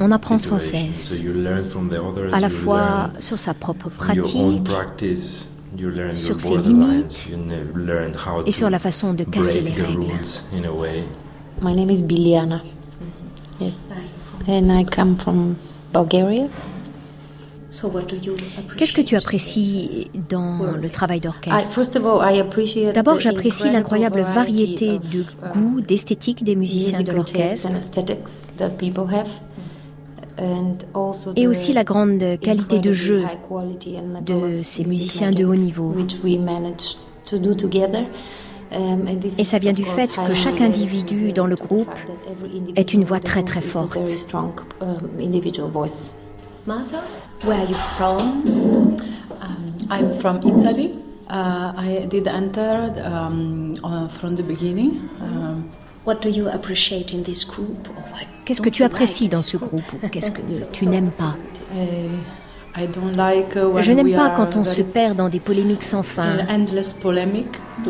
On 0.00 0.10
apprend 0.12 0.38
sans 0.38 0.58
cesse. 0.58 1.18
So 1.20 1.24
you 1.26 1.32
learn 1.34 1.64
from 1.66 1.88
the 1.88 1.94
others, 1.98 2.32
à 2.32 2.40
la 2.40 2.48
you 2.48 2.54
fois 2.54 2.78
learn 2.78 3.20
sur 3.20 3.38
sa 3.38 3.54
propre 3.54 3.88
pratique 3.90 4.24
sur 6.16 6.38
ses 6.38 6.54
borderlines, 6.54 6.90
limites 6.98 7.28
you 7.30 7.36
ne- 7.36 7.86
learn 7.86 8.12
how 8.14 8.42
et 8.46 8.52
sur 8.52 8.66
to 8.68 8.70
la 8.70 8.78
façon 8.78 9.12
de 9.14 9.24
casser 9.24 9.60
les 9.60 9.72
break 9.72 9.84
the 9.84 9.88
règles. 9.88 10.06
rules 10.06 10.44
in 10.54 10.64
a 10.68 10.72
way. 10.72 11.04
My 11.62 11.74
name 11.74 11.90
is 11.90 12.02
Biljana. 12.02 12.60
Yes. 13.60 13.74
And 14.46 14.70
I 14.70 14.84
come 14.84 15.16
from 15.16 15.56
Bulgaria. 15.92 16.48
So 16.48 16.50
what 16.50 16.50
do 16.50 16.50
you 16.50 16.50
appreciate? 16.50 17.63
Qu'est-ce 18.76 18.92
que 18.92 19.00
tu 19.00 19.16
apprécies 19.16 20.10
dans 20.28 20.76
le 20.80 20.90
travail 20.90 21.20
d'orchestre? 21.20 21.80
D'abord, 22.92 23.20
j'apprécie 23.20 23.70
l'incroyable 23.70 24.20
variété 24.20 24.98
de 24.98 25.20
of, 25.20 25.34
uh, 25.42 25.58
goût, 25.58 25.80
d'esthétique 25.80 26.44
des 26.44 26.56
musiciens 26.56 27.02
de 27.02 27.12
l'orchestre. 27.12 27.70
et 31.36 31.46
aussi 31.46 31.72
la 31.72 31.84
grande 31.84 32.38
qualité 32.40 32.78
de 32.78 32.92
jeu 32.92 33.22
de 34.26 34.62
ces 34.62 34.84
music 34.84 34.94
musiciens 34.94 35.30
de 35.30 35.44
haut 35.44 35.54
niveau. 35.54 35.94
Um, 38.76 39.06
Et 39.38 39.44
ça 39.44 39.58
vient 39.58 39.72
du 39.72 39.84
fait 39.84 40.10
que 40.26 40.34
chaque 40.34 40.60
individu 40.60 41.32
dans 41.32 41.46
le 41.46 41.54
groupe 41.54 41.94
est 42.74 42.92
une 42.92 43.04
voix 43.04 43.20
très 43.20 43.42
très 43.42 43.60
forte. 43.60 43.98
Um. 46.66 46.76
Martha, 46.76 47.02
where 47.44 47.58
are 47.60 47.68
you 47.68 47.74
from? 47.74 48.44
I'm 49.90 50.12
from 50.12 50.38
Italy. 50.38 50.96
Uh, 51.28 51.72
I 51.76 52.06
did 52.08 52.26
enter 52.28 52.92
um, 53.04 53.74
uh, 53.84 54.08
from 54.08 54.36
the 54.36 54.42
beginning. 54.42 55.08
Um, 55.20 55.70
What 56.04 56.20
do 56.20 56.28
you 56.28 56.50
appreciate 56.50 57.14
in 57.14 57.22
this 57.22 57.44
group? 57.44 57.88
Or 57.88 58.02
what 58.12 58.26
Qu'est-ce 58.44 58.60
que 58.60 58.68
tu 58.68 58.84
apprécies 58.84 59.28
dans 59.28 59.40
ce 59.40 59.56
groupe 59.56 59.90
ou 60.02 60.08
qu'est-ce 60.08 60.30
que 60.30 60.42
tu 60.72 60.86
n'aimes 60.86 61.10
pas? 61.10 61.34
I, 61.74 62.82
I 62.82 62.86
don't 62.86 63.16
like 63.16 63.56
uh, 63.56 63.70
when 63.70 63.82
Je 63.82 63.92
n'aime 63.92 64.08
we 64.08 64.14
pas 64.14 64.30
quand 64.36 64.54
on 64.56 64.64
se 64.64 64.82
perd 64.82 65.16
dans 65.16 65.30
des 65.30 65.40
polémiques 65.40 65.82
sans 65.82 66.00
uh, 66.00 66.04
fin 66.04 66.46
endless 66.50 66.92
polemic 66.92 67.46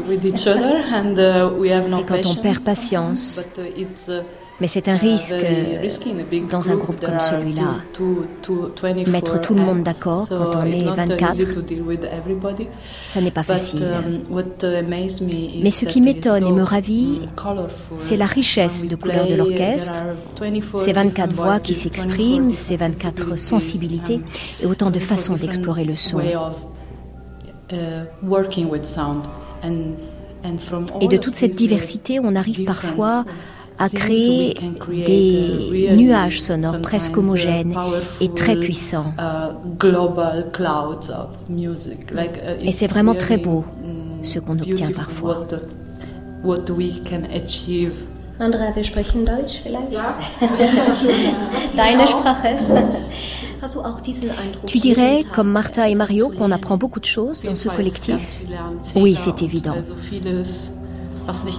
with 0.09 0.25
each 0.25 0.47
other 0.47 0.81
and 0.93 1.17
uh, 1.19 1.51
we 1.59 1.73
have 1.73 1.89
no 1.89 1.99
et 1.99 2.05
quand 2.05 2.25
on 2.25 2.37
perd 2.37 2.63
patience 2.65 3.49
but, 3.57 3.65
uh, 3.65 3.81
it's, 3.81 4.09
uh, 4.09 4.23
Mais 4.61 4.69
c'est 4.69 4.87
un 4.89 4.95
uh, 4.97 4.99
risque 5.01 5.35
euh, 5.35 6.23
big 6.31 6.47
dans 6.49 6.71
un 6.71 6.75
group. 6.77 6.87
groupe 6.99 7.01
comme 7.11 7.19
celui-là. 7.19 7.83
two- 7.93 8.27
two- 8.41 8.69
two- 8.69 8.83
24 8.87 9.11
Mettre 9.11 9.41
tout 9.41 9.55
le 9.55 9.63
monde 9.63 9.83
d'accord 9.83 10.29
quand 10.29 10.55
on 10.57 10.65
it's 10.65 10.81
est 10.81 10.85
not, 10.85 10.93
uh, 10.93 10.97
24. 10.97 11.33
easy 11.41 11.55
to 11.55 11.61
deal 11.61 11.83
with 11.83 12.05
everybody. 12.05 12.69
Ça 13.05 13.21
n'est 13.21 13.33
pas 13.33 13.43
facile. 13.43 13.83
um, 13.83 14.39
uh, 14.39 15.63
Mais 15.63 15.71
ce 15.71 15.85
qui 15.87 16.01
m'étonne 16.01 16.47
et 16.47 16.53
me 16.53 16.63
ravit, 16.63 17.21
mm, 17.23 17.59
c'est 17.99 18.17
la 18.17 18.27
richesse 18.27 18.87
de 18.87 18.95
couleurs 18.95 19.27
de 19.27 19.35
l'orchestre, 19.35 19.91
there 19.93 20.01
are 20.01 20.17
24 20.53 20.79
ces 20.79 20.93
24 20.93 21.29
different 21.31 21.47
voix 21.47 21.59
qui 21.59 21.75
s'expriment, 21.75 22.45
24 22.45 22.53
ces 22.53 22.77
24 22.77 23.15
different 23.15 23.37
sensibilités 23.39 24.17
sensibilities, 24.19 24.23
et 24.63 24.67
autant 24.67 24.91
de 24.91 24.99
24 25.01 25.09
façons 25.09 25.35
d'explorer 25.35 25.85
le 25.85 25.97
son. 25.97 26.21
uh, 26.21 26.25
Et 31.01 31.09
de 31.09 31.17
toute 31.17 31.35
cette 31.35 31.55
uh, 31.55 31.57
diversité, 31.57 32.21
on 32.23 32.37
arrive 32.37 32.65
parfois 32.65 33.25
à 33.79 33.89
créer 33.89 34.55
des 35.07 35.91
nuages 35.97 36.41
sonores 36.41 36.81
presque 36.81 37.17
homogènes 37.17 37.75
et 38.21 38.29
très 38.29 38.53
powerful, 38.55 38.61
puissants. 38.61 39.13
uh, 39.19 39.55
global 39.79 40.51
clouds 40.53 41.11
of 41.11 41.49
music. 41.49 42.11
Like, 42.13 42.37
uh, 42.37 42.65
Et 42.65 42.73
c'est 42.73 42.85
it's 42.87 42.93
vraiment 42.93 43.15
très 43.15 43.35
really, 43.37 43.45
beau, 43.47 43.65
mm, 43.83 44.25
ce 44.25 44.39
qu'on 44.39 44.53
obtient 44.59 44.75
beautiful 44.75 44.95
parfois. 44.95 45.47
What, 46.45 46.59
what 46.69 46.71
we 46.77 47.01
can 47.09 47.23
achieve. 47.35 48.05
Andrea, 48.41 48.73
wir 48.75 48.85
sprechen 48.85 49.25
Deutsch 49.25 49.61
vielleicht? 49.63 49.93
Ja. 49.93 50.17
Deine 51.77 52.07
Sprache. 52.07 52.57
Hast 53.63 53.77
du 53.77 53.81
auch 53.81 54.01
diesen 54.01 54.31
Eindruck? 54.31 54.67
Tu 54.67 54.79
dirais, 54.79 55.21
comme 55.35 55.51
Martha 55.51 55.89
et 55.89 55.95
Mario, 55.95 56.31
qu'on 56.31 56.51
apprend 56.51 56.77
beaucoup 56.77 57.01
de 57.01 57.05
choses 57.07 57.41
dans 57.43 57.55
ce 57.55 57.69
collectif? 57.69 58.41
Oui, 58.97 59.15
c'est 59.15 59.41
évident. 59.43 59.75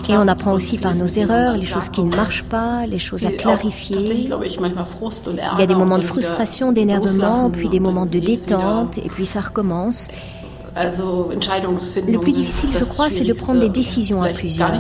Et 0.10 0.18
on 0.18 0.28
apprend 0.28 0.54
aussi 0.54 0.78
par 0.78 0.94
nos 0.96 1.08
erreurs, 1.08 1.58
les 1.58 1.66
choses 1.66 1.90
qui 1.90 2.04
ne 2.04 2.16
marchent 2.16 2.48
pas, 2.50 2.86
les 2.86 3.00
choses 3.00 3.26
à 3.26 3.32
clarifier. 3.32 3.98
Il 3.98 5.60
y 5.60 5.64
a 5.64 5.66
des 5.66 5.76
moments 5.76 5.98
de 5.98 6.04
frustration, 6.04 6.72
d'énervement, 6.72 7.50
puis 7.50 7.70
des 7.70 7.80
moments 7.80 8.06
de 8.06 8.20
détente, 8.20 8.98
et 8.98 9.10
puis 9.10 9.26
ça 9.26 9.42
recommence. 9.42 10.08
Le 10.76 12.18
plus 12.18 12.34
difficile, 12.34 12.70
je 12.74 12.84
crois, 12.84 13.10
c'est 13.10 13.24
de 13.24 13.32
prendre 13.34 13.62
des 13.62 13.70
décisions 13.70 14.22
à 14.22 14.30
plusieurs. 14.30 14.72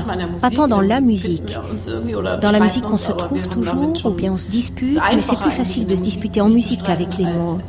Pas 0.42 0.50
tant 0.50 0.68
dans 0.68 0.82
la 0.82 1.00
musique. 1.00 1.58
Dans 2.42 2.51
la 2.51 2.60
musique, 2.60 2.84
on 2.92 2.98
se 2.98 3.12
trouve 3.12 3.48
toujours, 3.48 3.94
ou 4.04 4.10
bien 4.10 4.34
on 4.34 4.38
se 4.38 4.50
dispute, 4.50 5.00
mais 5.13 5.22
c'est 5.22 5.38
plus 5.38 5.51
facile 5.51 5.88
de 5.88 5.96
se 5.96 6.04
disputer 6.04 6.42
en 6.42 6.50
musique 6.50 6.84
qu'avec 6.84 7.18
les 7.18 7.25
mots. 7.25 7.60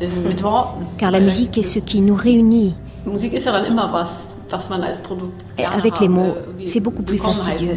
Car 0.98 1.10
la 1.10 1.20
musique 1.20 1.56
est 1.56 1.62
ce 1.62 1.78
qui 1.78 2.00
nous 2.00 2.16
réunit. 2.16 2.74
Et 5.58 5.64
avec 5.64 6.00
les 6.00 6.08
mots, 6.08 6.36
c'est 6.64 6.80
beaucoup 6.80 7.02
plus 7.02 7.18
fastidieux. 7.18 7.76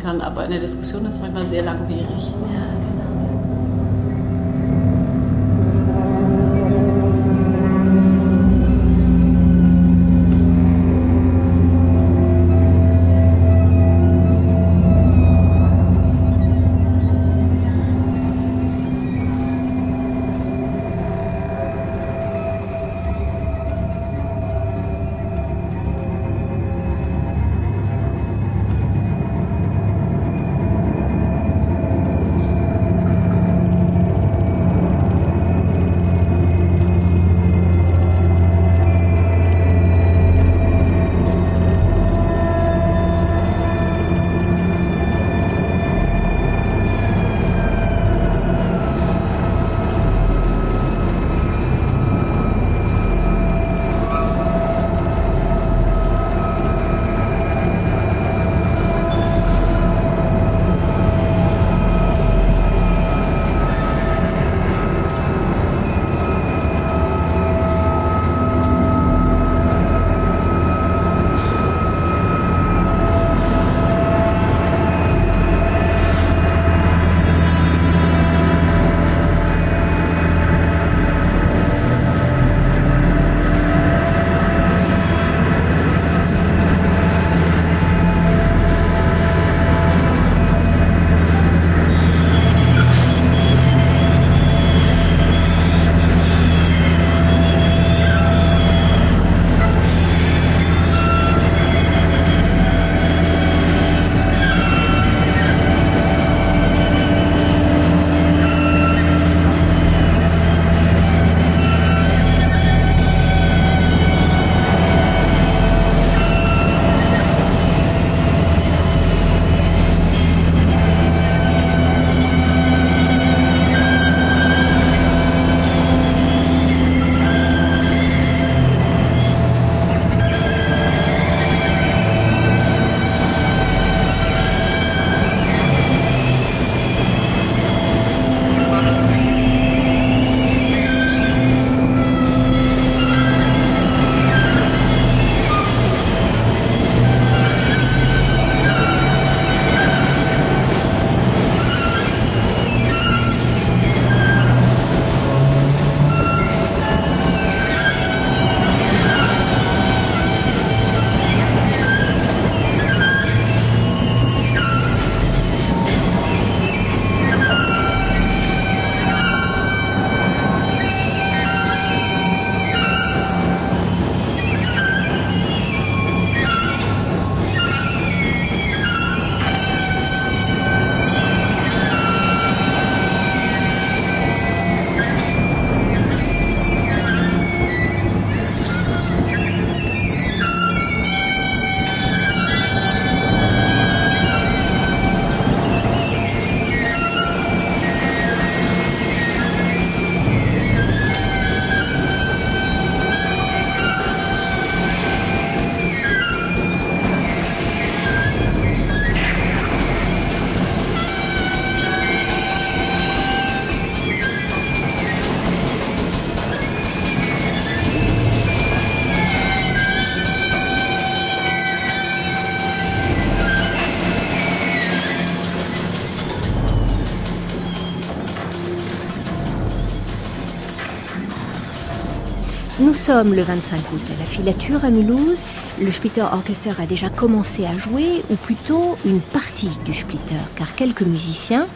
Nous 232.90 232.96
sommes 232.96 233.36
le 233.36 233.44
25 233.44 233.78
août 233.94 234.02
à 234.16 234.20
la 234.20 234.26
filature 234.26 234.84
à 234.84 234.90
Mulhouse. 234.90 235.46
Le 235.80 235.92
Splitter 235.92 236.24
Orchester 236.24 236.72
a 236.82 236.88
déjà 236.88 237.12
commencé 237.12 237.68
à 237.68 237.78
jouer, 237.78 238.24
ou 238.32 238.36
plutôt 238.36 238.98
une 239.06 239.22
partie 239.22 239.70
du 239.86 239.94
Splitter, 239.94 240.42
car 240.56 240.74
quelques 240.74 241.04
musiciens, 241.04 241.68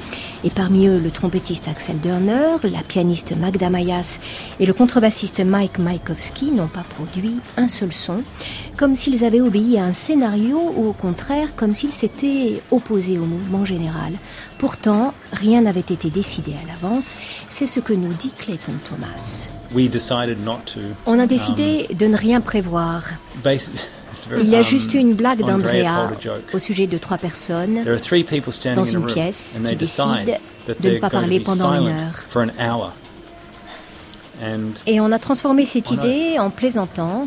et 0.44 0.50
parmi 0.50 0.88
eux 0.88 0.98
le 0.98 1.12
trompettiste 1.12 1.68
Axel 1.68 2.00
Dörner, 2.00 2.58
la 2.64 2.82
pianiste 2.82 3.38
Magda 3.38 3.70
Mayas 3.70 4.22
et 4.60 4.66
le 4.66 4.74
contrebassiste 4.74 5.40
Mike 5.46 5.78
Maikowski 5.78 6.50
n'ont 6.50 6.66
pas 6.66 6.84
produit 6.96 7.36
un 7.58 7.68
seul 7.68 7.94
son, 7.94 8.24
comme 8.76 8.96
s'ils 8.96 9.24
avaient 9.24 9.40
obéi 9.40 9.78
à 9.78 9.84
un 9.84 9.94
scénario 9.94 10.74
ou 10.76 10.88
au 10.88 10.94
contraire 10.94 11.56
comme 11.56 11.76
s'ils 11.76 11.94
s'étaient 11.94 12.60
opposés 12.72 13.20
au 13.20 13.26
mouvement 13.26 13.66
général. 13.66 14.14
Pourtant, 14.58 15.14
rien 15.32 15.62
n'avait 15.62 15.82
été 15.82 16.10
décidé 16.10 16.54
à 16.54 16.68
l'avance, 16.68 17.18
c'est 17.50 17.68
ce 17.68 17.80
que 17.80 17.94
nous 17.94 18.14
dit 18.14 18.32
Clayton 18.36 18.78
Thomas. 18.84 19.53
On 21.06 21.20
a 21.20 21.26
décidé 21.28 21.88
de 21.94 22.06
ne 22.06 22.16
rien 22.18 22.42
prévoir. 22.42 23.04
Il 24.40 24.50
y 24.50 24.56
a 24.56 24.62
juste 24.62 24.94
eu 24.94 24.98
une 25.00 25.16
blague 25.16 25.40
d'Andrea 25.46 26.10
au 26.54 26.60
sujet 26.60 26.88
de 26.88 26.98
trois 26.98 27.18
personnes 27.18 27.84
dans 28.76 28.84
une 28.86 29.06
pièce 29.06 29.62
qui 29.70 29.76
décident 29.76 30.16
de 30.68 30.90
ne 30.90 31.00
pas 31.00 31.10
parler 31.10 31.40
pendant 31.42 31.74
une 31.74 31.88
heure. 31.90 32.24
Et 34.88 35.00
on 35.02 35.12
a 35.12 35.20
transformé 35.20 35.66
cette 35.66 35.92
idée 35.92 36.38
en 36.40 36.50
plaisantant. 36.50 37.26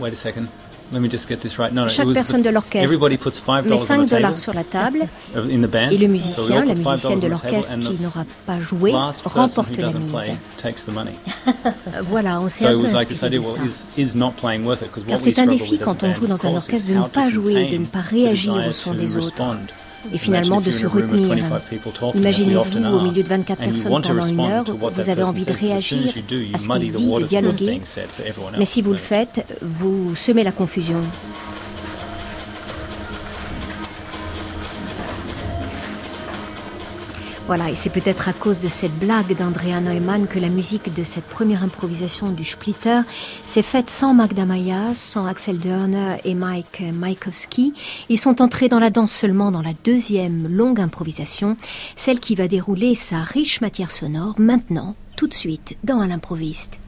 Chaque 1.88 2.12
personne 2.12 2.42
de 2.42 2.51
l'orchestre 2.51 3.62
met 3.64 3.77
5 3.77 4.09
dollars 4.09 4.38
sur 4.38 4.55
la 4.55 4.64
table. 4.64 5.07
et 5.90 5.99
le 5.99 6.07
musicien, 6.07 6.64
la 6.64 6.75
musicienne 6.75 7.20
de 7.20 7.27
l'orchestre 7.27 7.79
qui 7.79 8.03
n'aura 8.03 8.25
pas 8.46 8.61
joué, 8.61 8.92
remporte 9.25 9.77
la 9.77 9.90
mise. 9.90 10.33
voilà, 12.09 12.40
on 12.40 12.49
s'est 12.49 12.66
un 12.66 12.79
peu 12.79 12.87
inspiré 12.87 13.38
de 13.38 13.42
ça. 13.42 13.59
Car 15.09 15.20
c'est 15.20 15.38
un 15.38 15.46
défi 15.46 15.79
quand 15.79 16.03
on 16.03 16.14
joue 16.14 16.27
dans 16.27 16.46
un 16.46 16.55
orchestre 16.55 16.88
de 16.88 16.94
ne 16.94 17.09
pas 17.09 17.29
jouer 17.29 17.66
de 17.70 17.79
ne 17.79 17.87
pas 17.87 18.01
réagir 18.01 18.55
au 18.68 18.72
son 18.72 18.94
des 18.94 19.16
autres 19.16 19.57
et 20.12 20.19
finalement 20.19 20.61
de 20.61 20.71
se 20.71 20.87
retenir. 20.87 21.37
Imaginez-vous 22.14 22.85
au 22.85 23.01
milieu 23.03 23.23
de 23.23 23.29
24 23.29 23.59
personnes 23.59 23.90
pendant 23.90 24.27
une 24.27 24.40
heure, 24.40 24.64
vous 24.64 25.11
avez 25.11 25.23
envie 25.23 25.45
de 25.45 25.53
réagir 25.53 25.99
à 26.55 26.59
ce 26.59 26.69
qui 26.69 26.87
se 26.87 26.92
dit, 26.92 27.12
de 27.12 27.27
dialoguer, 27.27 27.81
mais 28.59 28.64
si 28.64 28.83
vous 28.83 28.92
le 28.92 28.99
faites, 28.99 29.57
vous 29.62 30.14
semez 30.14 30.45
la 30.45 30.53
confusion. 30.53 31.01
Voilà, 37.47 37.71
et 37.71 37.77
c'est 37.77 37.91
peut-être 37.91 38.29
à 38.29 38.33
cause 38.33 38.59
de 38.59 38.67
cette 38.67 38.99
blague 38.99 39.37
d'Andrea 39.37 39.81
Neumann 39.81 40.27
que 40.27 40.41
la 40.41 40.49
musique 40.49 40.93
de 40.93 41.05
cette 41.05 41.27
première 41.27 41.63
improvisation 41.63 42.31
du 42.31 42.45
Splitter 42.45 43.03
s'est 43.47 43.63
faite 43.63 43.89
sans 43.89 44.15
Magda 44.15 44.45
Mayas, 44.45 44.95
sans 44.95 45.27
Axel 45.27 45.59
Dörner 45.59 46.17
et 46.25 46.35
Mike 46.35 46.83
Maikowski. 46.93 47.73
Ils 48.09 48.19
sont 48.19 48.43
entrés 48.43 48.69
dans 48.69 48.81
la 48.81 48.91
danse 48.91 49.13
seulement 49.13 49.53
dans 49.53 49.63
la 49.63 49.75
deuxième 49.85 50.49
longue 50.49 50.81
improvisation, 50.81 51.57
celle 51.95 52.19
qui 52.19 52.35
va 52.35 52.49
dérouler 52.49 52.97
sa 52.97 53.21
riche 53.21 53.61
matière 53.61 53.93
sonore 53.93 54.35
maintenant, 54.39 54.97
tout 55.17 55.29
de 55.29 55.35
suite, 55.35 55.77
dans 55.85 56.05
l'improviste. 56.05 56.81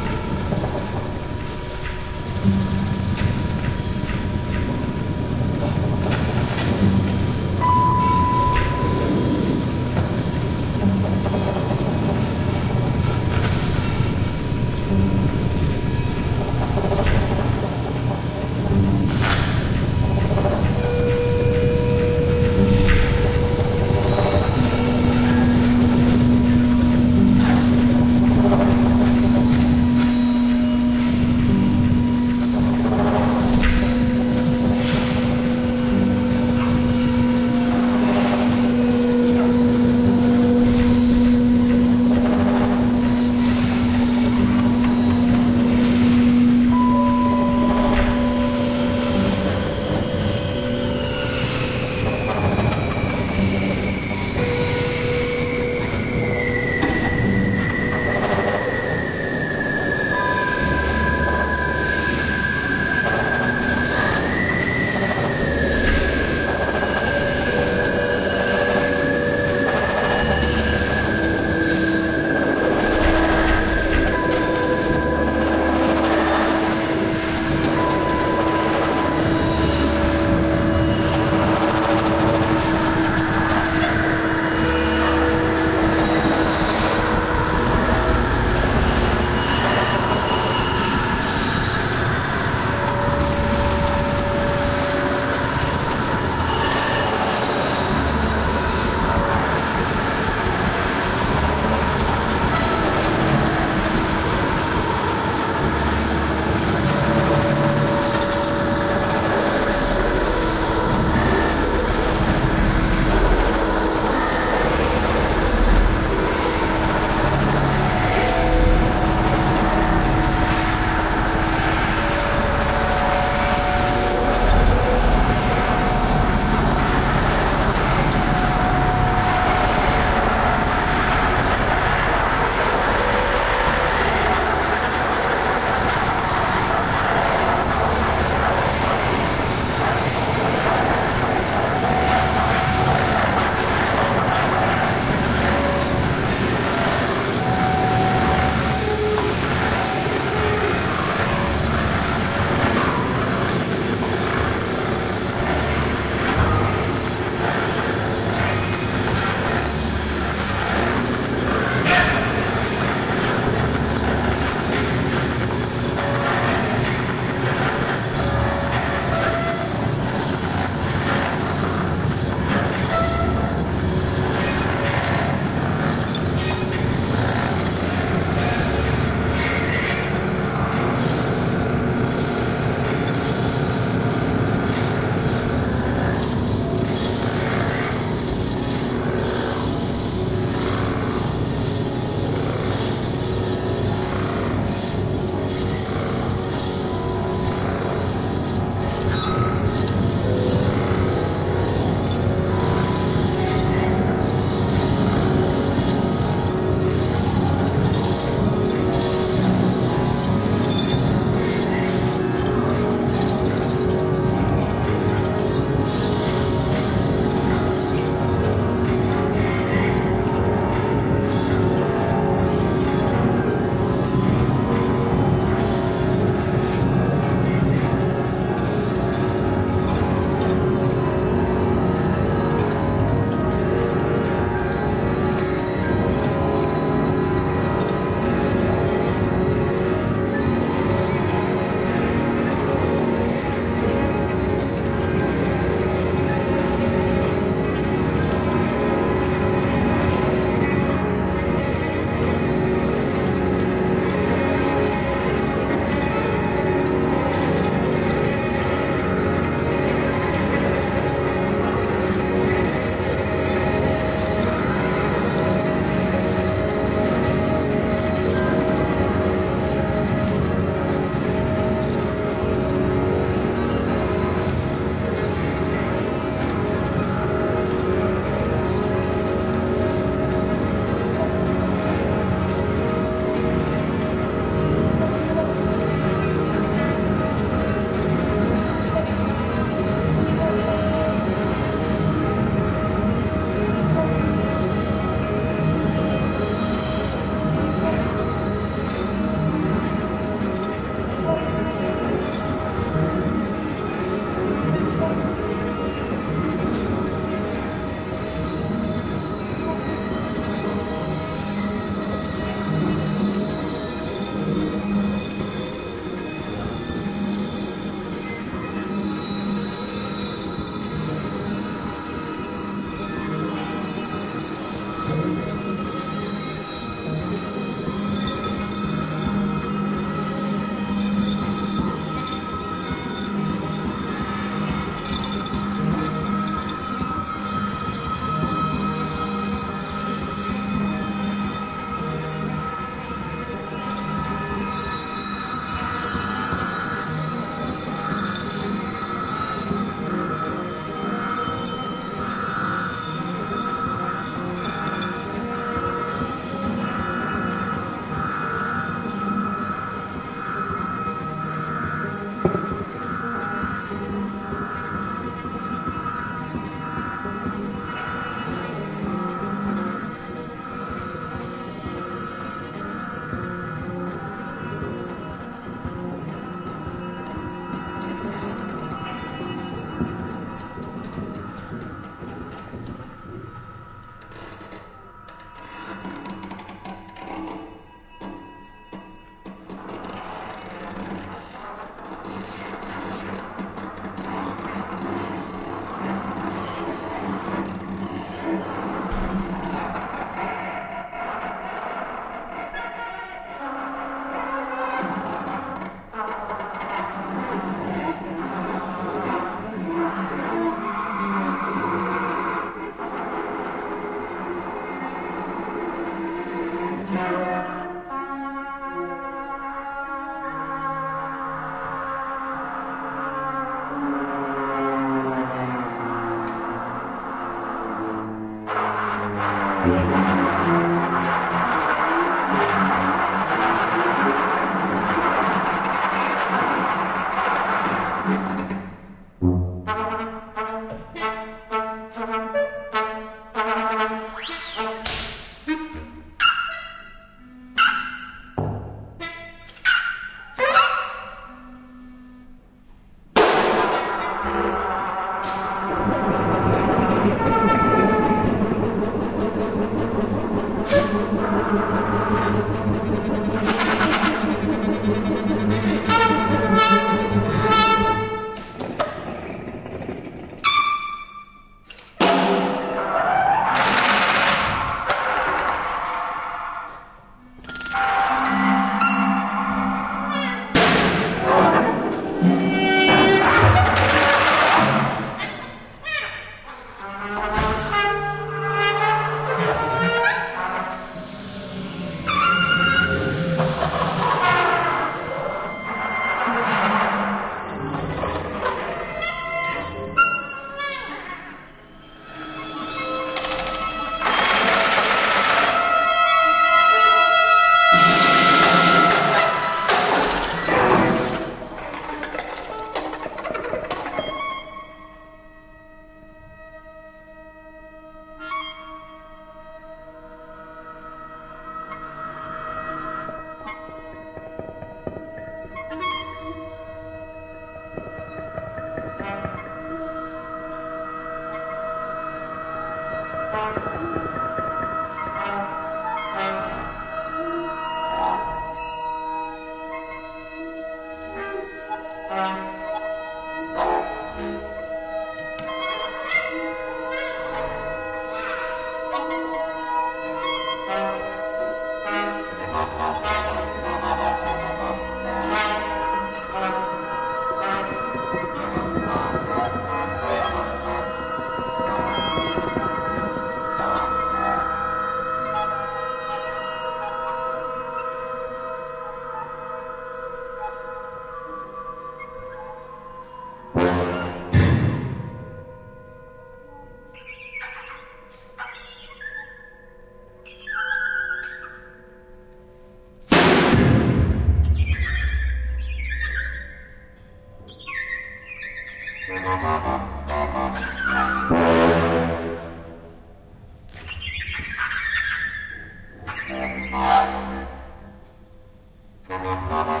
Thank 599.43 599.95
you. 599.95 600.00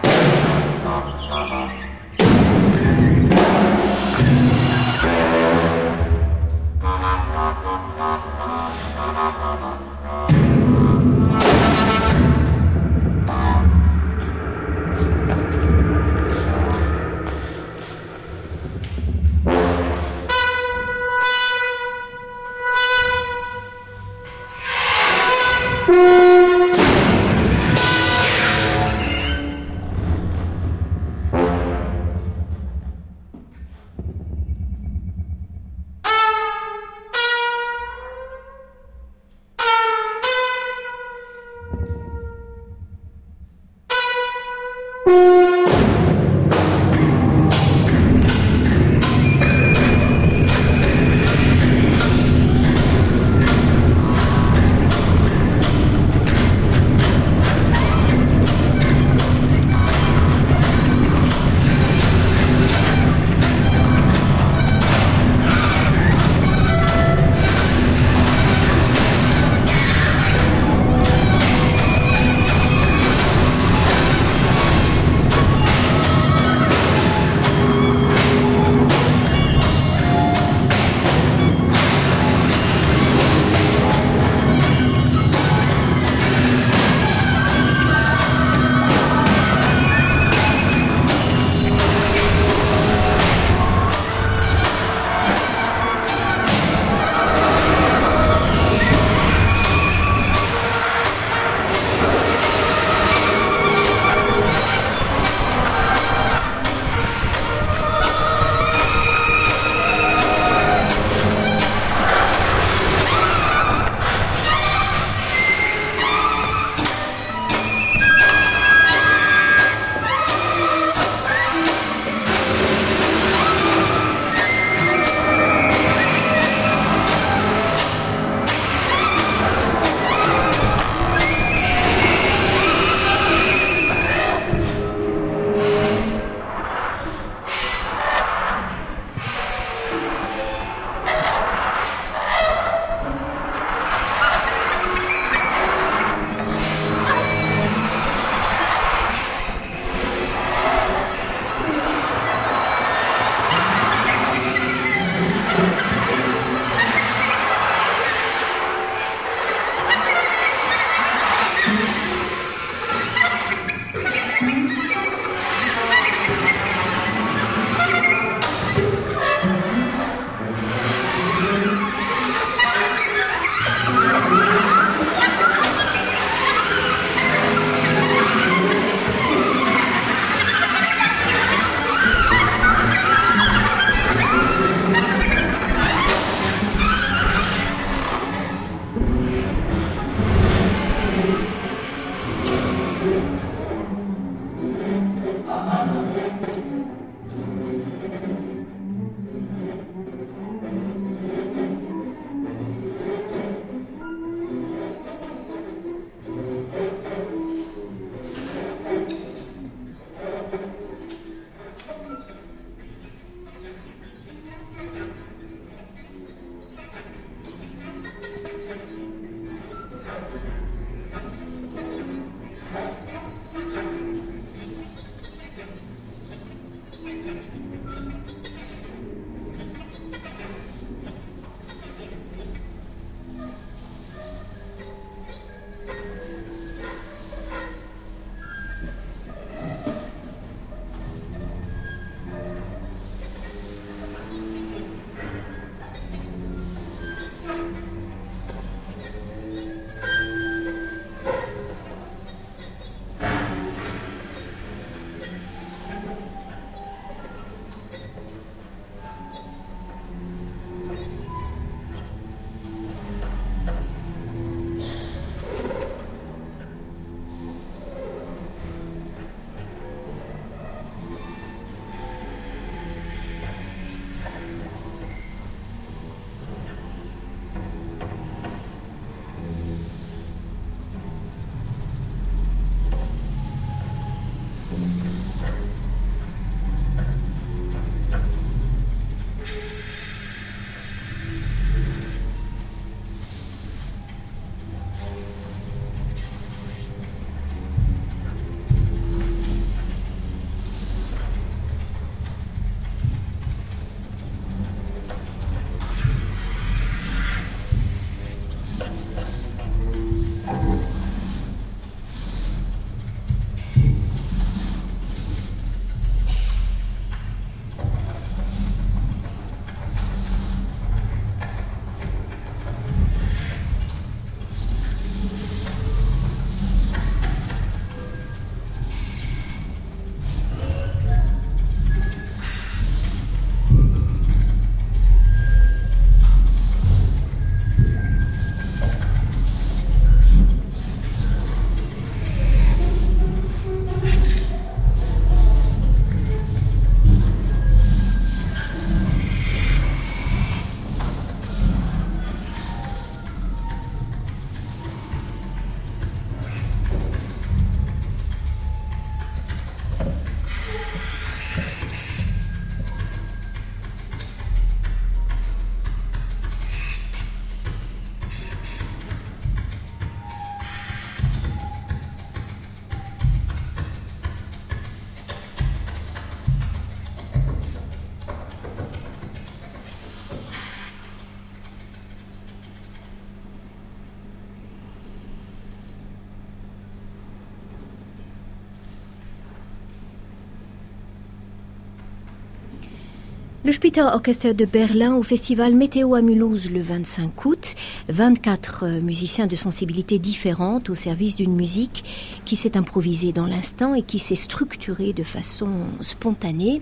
Le 393.71 393.75
Spitter 393.75 394.01
Orchester 394.01 394.53
de 394.53 394.65
Berlin 394.65 395.15
au 395.15 395.23
festival 395.23 395.73
Météo 395.75 396.13
à 396.15 396.21
Mulhouse 396.21 396.69
le 396.71 396.81
25 396.81 397.45
août. 397.45 397.75
24 398.09 398.83
euh, 398.83 398.99
musiciens 398.99 399.47
de 399.47 399.55
sensibilités 399.55 400.19
différentes 400.19 400.89
au 400.89 400.93
service 400.93 401.37
d'une 401.37 401.55
musique 401.55 402.03
qui 402.43 402.57
s'est 402.57 402.75
improvisée 402.75 403.31
dans 403.31 403.45
l'instant 403.45 403.95
et 403.95 404.01
qui 404.01 404.19
s'est 404.19 404.35
structurée 404.35 405.13
de 405.13 405.23
façon 405.23 405.69
spontanée. 406.01 406.81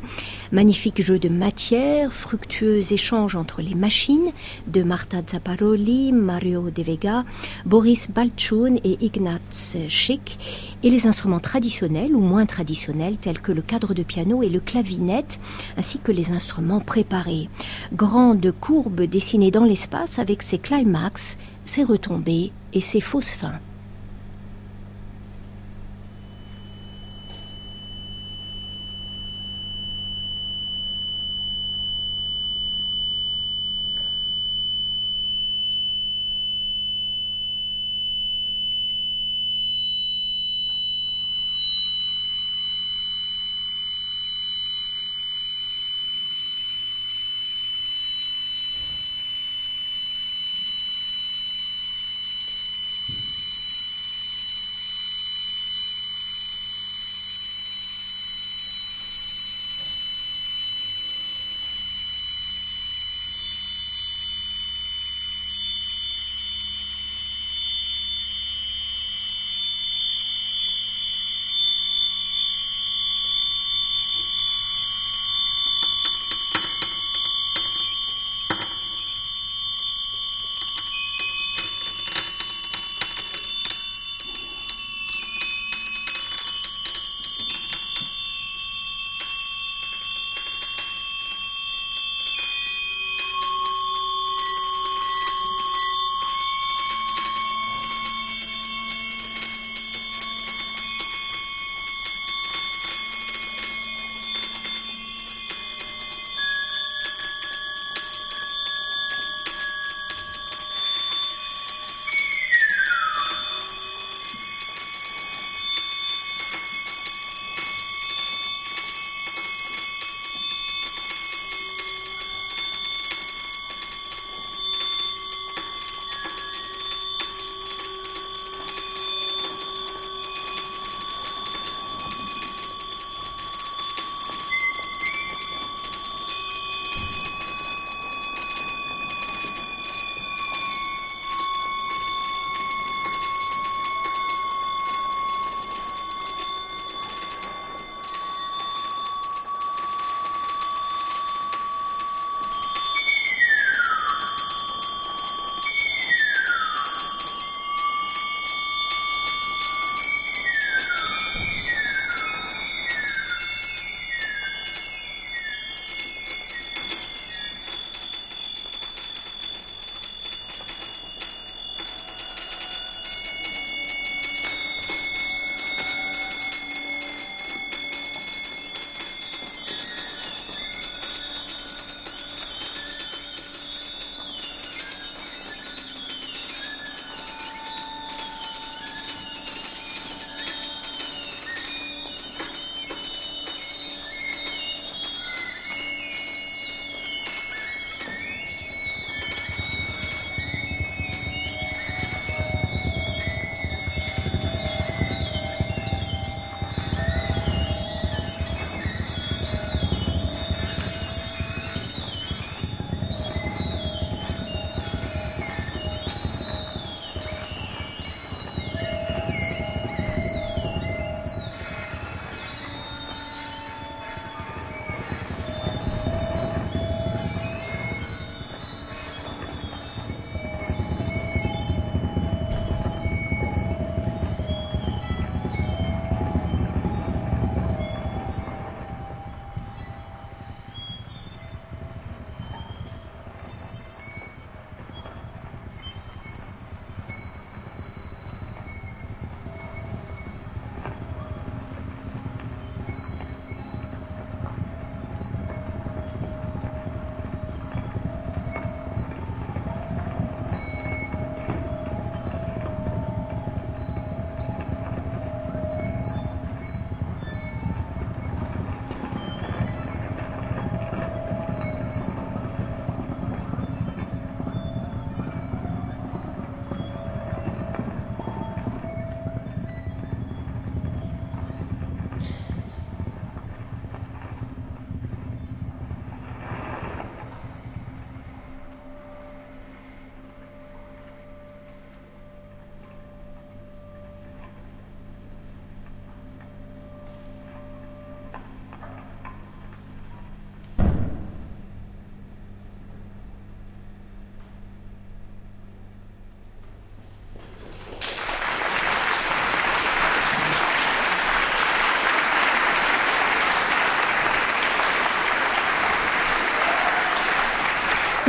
Magnifique 0.52 1.00
jeu 1.00 1.20
de 1.20 1.30
matière, 1.30 2.12
fructueux 2.12 2.92
échange 2.92 3.36
entre 3.36 3.62
les 3.62 3.76
machines 3.76 4.32
de 4.66 4.82
Marta 4.82 5.18
Zapparoli, 5.30 6.12
Mario 6.12 6.72
De 6.72 6.82
Vega, 6.82 7.24
Boris 7.68 8.10
Balchun 8.10 8.78
et 8.84 8.98
Ignaz 9.06 9.78
Schick 9.90 10.40
et 10.84 10.90
les 10.90 11.08
instruments 11.08 11.40
traditionnels 11.40 12.16
ou 12.16 12.20
moins 12.20 12.46
traditionnels 12.46 13.18
tels 13.18 13.40
que 13.40 13.52
le 13.52 13.62
cadre 13.62 13.94
de 13.94 14.04
piano 14.04 14.44
et 14.44 14.50
le 14.50 14.60
clavinette 14.60 15.40
ainsi 15.78 16.00
que 16.00 16.12
les 16.12 16.32
instruments 16.32 16.80
préparé. 16.80 17.50
Grande 17.94 18.54
courbe 18.60 19.02
dessinée 19.02 19.52
dans 19.52 19.66
l'espace 19.66 20.20
avec 20.20 20.42
ses 20.42 20.60
climax, 20.60 21.38
ses 21.66 21.84
retombées 21.84 22.52
et 22.74 22.82
ses 22.82 23.02
fausses 23.02 23.34
fins. 23.34 23.60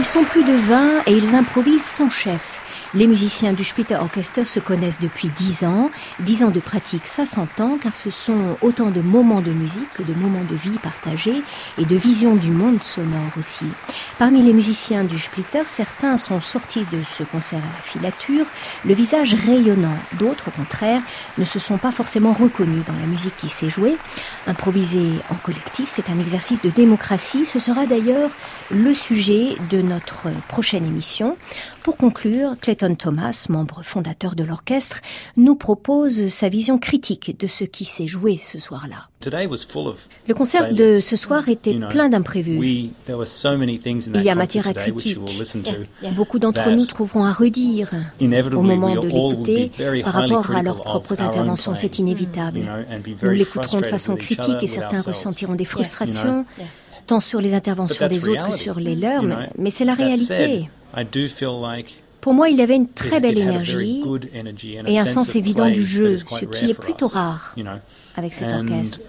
Sont 0.04 0.24
plus 0.24 0.44
de 0.44 0.52
20 0.52 1.02
et 1.06 1.12
ils 1.12 1.34
improvisent 1.34 1.84
sans 1.84 2.08
chef. 2.08 2.49
Les 2.92 3.06
musiciens 3.06 3.52
du 3.52 3.62
Splitter 3.62 3.94
Orchester 3.94 4.44
se 4.44 4.58
connaissent 4.58 4.98
depuis 4.98 5.28
dix 5.28 5.62
ans. 5.62 5.90
Dix 6.18 6.42
ans 6.42 6.50
de 6.50 6.58
pratique, 6.58 7.06
ça 7.06 7.24
s'entend, 7.24 7.78
car 7.78 7.94
ce 7.94 8.10
sont 8.10 8.56
autant 8.62 8.90
de 8.90 9.00
moments 9.00 9.40
de 9.40 9.52
musique 9.52 9.88
que 9.94 10.02
de 10.02 10.12
moments 10.12 10.42
de 10.50 10.56
vie 10.56 10.76
partagés 10.82 11.40
et 11.78 11.84
de 11.84 11.94
vision 11.94 12.34
du 12.34 12.50
monde 12.50 12.82
sonore 12.82 13.30
aussi. 13.38 13.66
Parmi 14.18 14.42
les 14.42 14.52
musiciens 14.52 15.04
du 15.04 15.20
Splitter, 15.20 15.62
certains 15.66 16.16
sont 16.16 16.40
sortis 16.40 16.84
de 16.90 17.04
ce 17.04 17.22
concert 17.22 17.60
à 17.60 17.76
la 17.76 17.80
filature, 17.80 18.46
le 18.84 18.94
visage 18.94 19.34
rayonnant. 19.34 19.96
D'autres, 20.18 20.48
au 20.48 20.50
contraire, 20.50 21.00
ne 21.38 21.44
se 21.44 21.60
sont 21.60 21.78
pas 21.78 21.92
forcément 21.92 22.32
reconnus 22.32 22.84
dans 22.84 22.96
la 22.96 23.06
musique 23.06 23.36
qui 23.36 23.48
s'est 23.48 23.70
jouée. 23.70 23.96
Improviser 24.48 25.12
en 25.30 25.36
collectif, 25.36 25.88
c'est 25.88 26.10
un 26.10 26.18
exercice 26.18 26.60
de 26.60 26.70
démocratie. 26.70 27.44
Ce 27.44 27.60
sera 27.60 27.86
d'ailleurs 27.86 28.30
le 28.72 28.92
sujet 28.94 29.54
de 29.70 29.80
notre 29.80 30.26
prochaine 30.48 30.84
émission. 30.84 31.36
Pour 31.82 31.96
conclure, 31.96 32.56
Clayton 32.60 32.94
Thomas, 32.94 33.46
membre 33.48 33.82
fondateur 33.82 34.34
de 34.34 34.44
l'orchestre, 34.44 35.00
nous 35.36 35.54
propose 35.54 36.26
sa 36.26 36.48
vision 36.48 36.78
critique 36.78 37.38
de 37.38 37.46
ce 37.46 37.64
qui 37.64 37.84
s'est 37.84 38.06
joué 38.06 38.36
ce 38.36 38.58
soir-là. 38.58 39.08
Le 40.28 40.32
concert 40.34 40.72
de 40.74 41.00
ce 41.00 41.16
soir 41.16 41.48
était 41.48 41.78
plein 41.88 42.08
d'imprévus. 42.08 42.58
Il 42.62 44.22
y 44.22 44.30
a 44.30 44.34
matière 44.34 44.68
à 44.68 44.74
critique. 44.74 45.18
Beaucoup 46.12 46.38
d'entre 46.38 46.70
nous 46.70 46.86
trouveront 46.86 47.24
à 47.24 47.32
redire 47.32 47.92
au 48.20 48.62
moment 48.62 48.96
de 48.96 49.06
l'écouter 49.06 50.02
par 50.02 50.12
rapport 50.12 50.50
à 50.50 50.62
leurs 50.62 50.82
propres 50.82 51.22
interventions. 51.22 51.74
C'est 51.74 51.98
inévitable. 51.98 52.60
Nous 53.22 53.30
l'écouterons 53.30 53.80
de 53.80 53.86
façon 53.86 54.16
critique 54.16 54.62
et 54.62 54.66
certains 54.66 55.00
ressentiront 55.00 55.54
des 55.54 55.64
frustrations, 55.64 56.44
tant 57.10 57.18
sur 57.18 57.40
les 57.40 57.54
interventions 57.54 58.06
des 58.06 58.28
autres 58.28 58.50
que 58.50 58.56
sur 58.56 58.78
les 58.78 58.94
leurs, 58.94 59.24
mais 59.58 59.70
c'est 59.70 59.84
la 59.84 59.94
réalité. 59.94 60.68
Pour 62.20 62.34
moi, 62.34 62.50
il 62.50 62.56
y 62.56 62.62
avait 62.62 62.76
une 62.76 62.88
très 62.88 63.18
belle 63.20 63.38
énergie 63.38 64.02
et 64.86 64.98
un 64.98 65.06
sens 65.06 65.34
évident 65.34 65.68
du 65.70 65.84
jeu, 65.84 66.16
ce 66.16 66.24
qui 66.24 66.70
est 66.70 66.78
plutôt 66.78 67.08
rare 67.08 67.56
avec 68.16 68.32
cet 68.32 68.52
orchestre. 68.52 69.00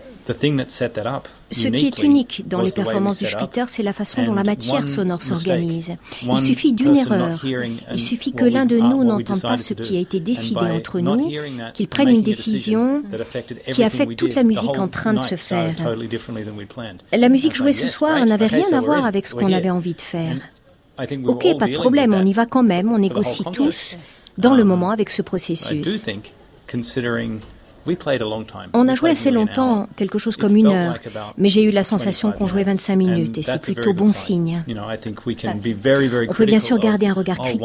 Ce 1.52 1.68
qui 1.68 1.88
est 1.88 2.04
unique 2.04 2.44
dans 2.48 2.62
les 2.62 2.72
performances 2.72 3.20
du 3.20 3.26
Splitter, 3.26 3.66
c'est 3.68 3.84
la 3.84 3.94
façon 3.94 4.24
dont 4.24 4.34
la 4.34 4.44
matière 4.44 4.88
sonore 4.88 5.22
s'organise. 5.22 5.96
Il 6.24 6.38
suffit 6.38 6.74
d'une 6.74 6.98
erreur. 6.98 7.44
Il 7.92 8.00
suffit 8.00 8.32
que 8.32 8.46
l'un 8.46 8.66
de 8.66 8.78
nous 8.78 9.04
n'entende 9.04 9.42
pas 9.42 9.58
ce 9.58 9.74
qui 9.74 9.98
a 9.98 10.00
été 10.00 10.20
décidé 10.20 10.62
entre 10.62 11.00
nous, 11.00 11.30
qu'il 11.74 11.88
prenne 11.88 12.10
une 12.10 12.24
décision 12.24 13.04
qui 13.72 13.84
affecte 13.84 14.16
toute 14.16 14.36
la 14.36 14.44
musique 14.44 14.78
en 14.78 14.88
train 14.88 15.14
de 15.14 15.20
se 15.20 15.36
faire. 15.36 15.76
La 17.12 17.30
musique 17.30 17.54
jouée 17.54 17.74
ce 17.74 17.88
soir 17.88 18.26
n'avait 18.26 18.48
rien 18.48 18.72
à 18.74 18.80
voir 18.80 19.06
avec 19.06 19.26
ce 19.28 19.36
qu'on 19.36 19.52
avait 19.52 19.70
envie 19.70 19.96
de 19.96 20.02
faire. 20.02 20.38
Ok, 21.26 21.58
pas 21.58 21.68
de 21.68 21.76
problème, 21.76 22.14
on 22.14 22.26
y 22.26 22.34
va 22.34 22.46
quand 22.46 22.64
même, 22.64 22.92
on 22.92 23.00
négocie 23.00 23.44
tous 23.54 23.98
dans 24.38 24.54
le 24.54 24.64
moment 24.64 24.92
avec 24.92 25.10
ce 25.10 25.22
processus. 25.22 26.06
On 28.74 28.88
a 28.88 28.96
joué 28.96 29.12
assez 29.12 29.32
longtemps, 29.32 29.88
quelque 29.96 30.18
chose 30.18 30.38
comme 30.38 30.56
une 30.56 30.68
heure, 30.68 30.98
mais 31.38 31.50
j'ai 31.50 31.64
eu 31.64 31.72
la 31.72 31.84
sensation 31.84 32.32
qu'on 32.32 32.48
jouait 32.48 32.64
25 32.64 32.96
minutes 32.96 33.38
et 33.38 33.42
c'est 33.42 33.62
plutôt 33.62 33.94
bon 33.94 34.08
signe. 34.08 34.64
On 36.30 36.34
peut 36.34 36.46
bien 36.46 36.60
sûr 36.60 36.78
garder 36.80 37.08
un 37.08 37.14
regard 37.14 37.38
critique. 37.40 37.62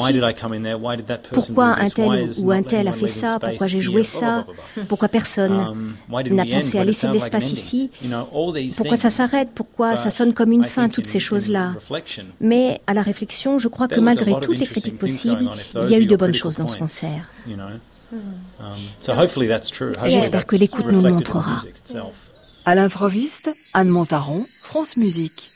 Pourquoi 1.32 1.78
un 1.78 1.88
tel 1.88 2.30
ou 2.38 2.50
un 2.50 2.62
tel 2.62 2.88
a 2.88 2.92
fait 2.92 3.06
ça? 3.06 3.38
Pourquoi 3.38 3.66
j'ai 3.66 3.80
joué 3.80 4.02
ça? 4.02 4.44
Pourquoi 4.88 5.08
personne 5.08 5.86
n'a 6.10 6.44
pensé 6.44 6.78
à 6.78 6.84
laisser 6.84 7.08
de 7.08 7.12
l'espace 7.12 7.52
ici? 7.52 7.90
Pourquoi 8.76 8.96
ça 8.96 9.10
s'arrête? 9.10 9.48
Pourquoi 9.54 9.96
ça 9.96 10.10
sonne 10.10 10.32
comme 10.32 10.52
une 10.52 10.64
fin 10.64 10.88
Toutes 10.88 11.06
ces 11.06 11.18
choses-là? 11.18 11.74
Mais 12.40 12.80
à 12.86 12.94
la 12.94 13.02
réflexion, 13.02 13.58
je 13.58 13.68
crois 13.68 13.88
que 13.88 14.00
malgré 14.00 14.32
toutes 14.40 14.58
les 14.58 14.66
critiques 14.66 14.98
possibles, 14.98 15.50
il 15.84 15.90
y 15.90 15.94
a 15.94 15.98
eu 15.98 16.06
de 16.06 16.16
bonnes 16.16 16.34
choses 16.34 16.56
dans 16.56 16.68
ce 16.68 16.78
concert. 16.78 17.28
J'espère 20.06 20.46
que 20.46 20.56
l'écoute 20.56 20.86
nous 20.86 21.02
le 21.02 21.10
montrera. 21.10 21.62
À 22.64 22.74
l'improviste, 22.74 23.54
Anne 23.74 23.88
Montaron, 23.88 24.44
France 24.62 24.96
Musique. 24.96 25.50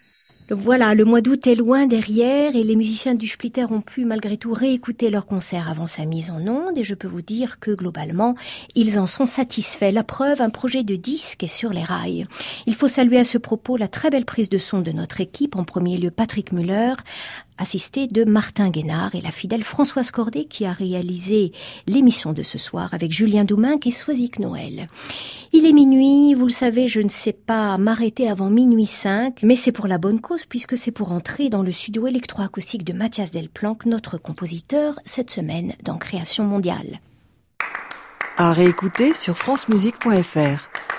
Voilà, 0.53 0.97
le 0.97 1.05
mois 1.05 1.21
d'août 1.21 1.47
est 1.47 1.55
loin 1.55 1.87
derrière 1.87 2.57
et 2.57 2.65
les 2.65 2.75
musiciens 2.75 3.15
du 3.15 3.29
Splitter 3.29 3.67
ont 3.71 3.81
pu 3.81 4.05
malgré 4.05 4.37
tout 4.37 4.53
réécouter 4.53 5.09
leur 5.09 5.27
concert 5.27 5.69
avant 5.69 5.87
sa 5.87 6.05
mise 6.07 6.33
en 6.33 6.45
onde 6.45 6.77
et 6.77 6.83
je 6.83 6.97
peux 6.97 7.07
vous 7.07 7.23
dire 7.23 7.61
que 7.61 7.71
globalement, 7.71 8.35
ils 8.75 8.99
en 8.99 9.07
sont 9.07 9.27
satisfaits. 9.27 9.93
La 9.93 10.03
preuve, 10.03 10.41
un 10.41 10.51
projet 10.51 10.83
de 10.83 10.97
disque 10.97 11.45
est 11.45 11.47
sur 11.47 11.71
les 11.71 11.85
rails. 11.85 12.27
Il 12.67 12.75
faut 12.75 12.89
saluer 12.89 13.19
à 13.19 13.25
ce 13.25 13.39
propos 13.39 13.77
la 13.77 13.87
très 13.87 14.11
belle 14.11 14.25
prise 14.25 14.49
de 14.49 14.59
son 14.59 14.81
de 14.81 14.91
notre 14.91 15.21
équipe, 15.21 15.55
en 15.55 15.63
premier 15.63 15.97
lieu 15.97 16.11
Patrick 16.11 16.51
Muller, 16.51 16.95
assisté 17.61 18.07
de 18.07 18.25
Martin 18.25 18.71
Guénard 18.71 19.15
et 19.15 19.21
la 19.21 19.31
fidèle 19.31 19.63
Françoise 19.63 20.11
Cordet 20.11 20.47
qui 20.47 20.65
a 20.65 20.73
réalisé 20.73 21.53
l'émission 21.87 22.33
de 22.33 22.43
ce 22.43 22.59
soir 22.59 22.93
avec 22.93 23.13
Julien 23.13 23.45
Douminc 23.45 23.87
et 23.87 23.91
Soisic 23.91 24.39
Noël. 24.39 24.89
Il 25.53 25.67
est 25.67 25.73
minuit, 25.73 26.35
vous 26.35 26.47
le 26.47 26.53
savez, 26.53 26.89
je 26.89 27.01
ne 27.01 27.09
sais 27.09 27.33
pas 27.33 27.77
m'arrêter 27.77 28.29
avant 28.29 28.51
minuit 28.51 28.87
5, 28.87 29.43
mais 29.43 29.57
c'est 29.57 29.73
pour 29.73 29.87
la 29.87 29.99
bonne 29.99 30.21
cause 30.21 30.47
puisque 30.47 30.77
c'est 30.77 30.91
pour 30.91 31.13
entrer 31.13 31.51
dans 31.51 31.63
le 31.63 31.73
studio 31.73 32.07
électroacoustique 32.07 32.85
de 32.85 32.93
Mathias 32.93 33.31
Delplanque, 33.31 33.87
notre 33.87 34.17
compositeur, 34.17 34.99
cette 35.05 35.31
semaine 35.31 35.75
dans 35.85 35.99
Création 35.99 36.45
mondiale. 36.45 37.01
À 38.37 38.53
réécouter 38.53 39.13
sur 39.13 39.37
francemusique.fr. 39.37 40.90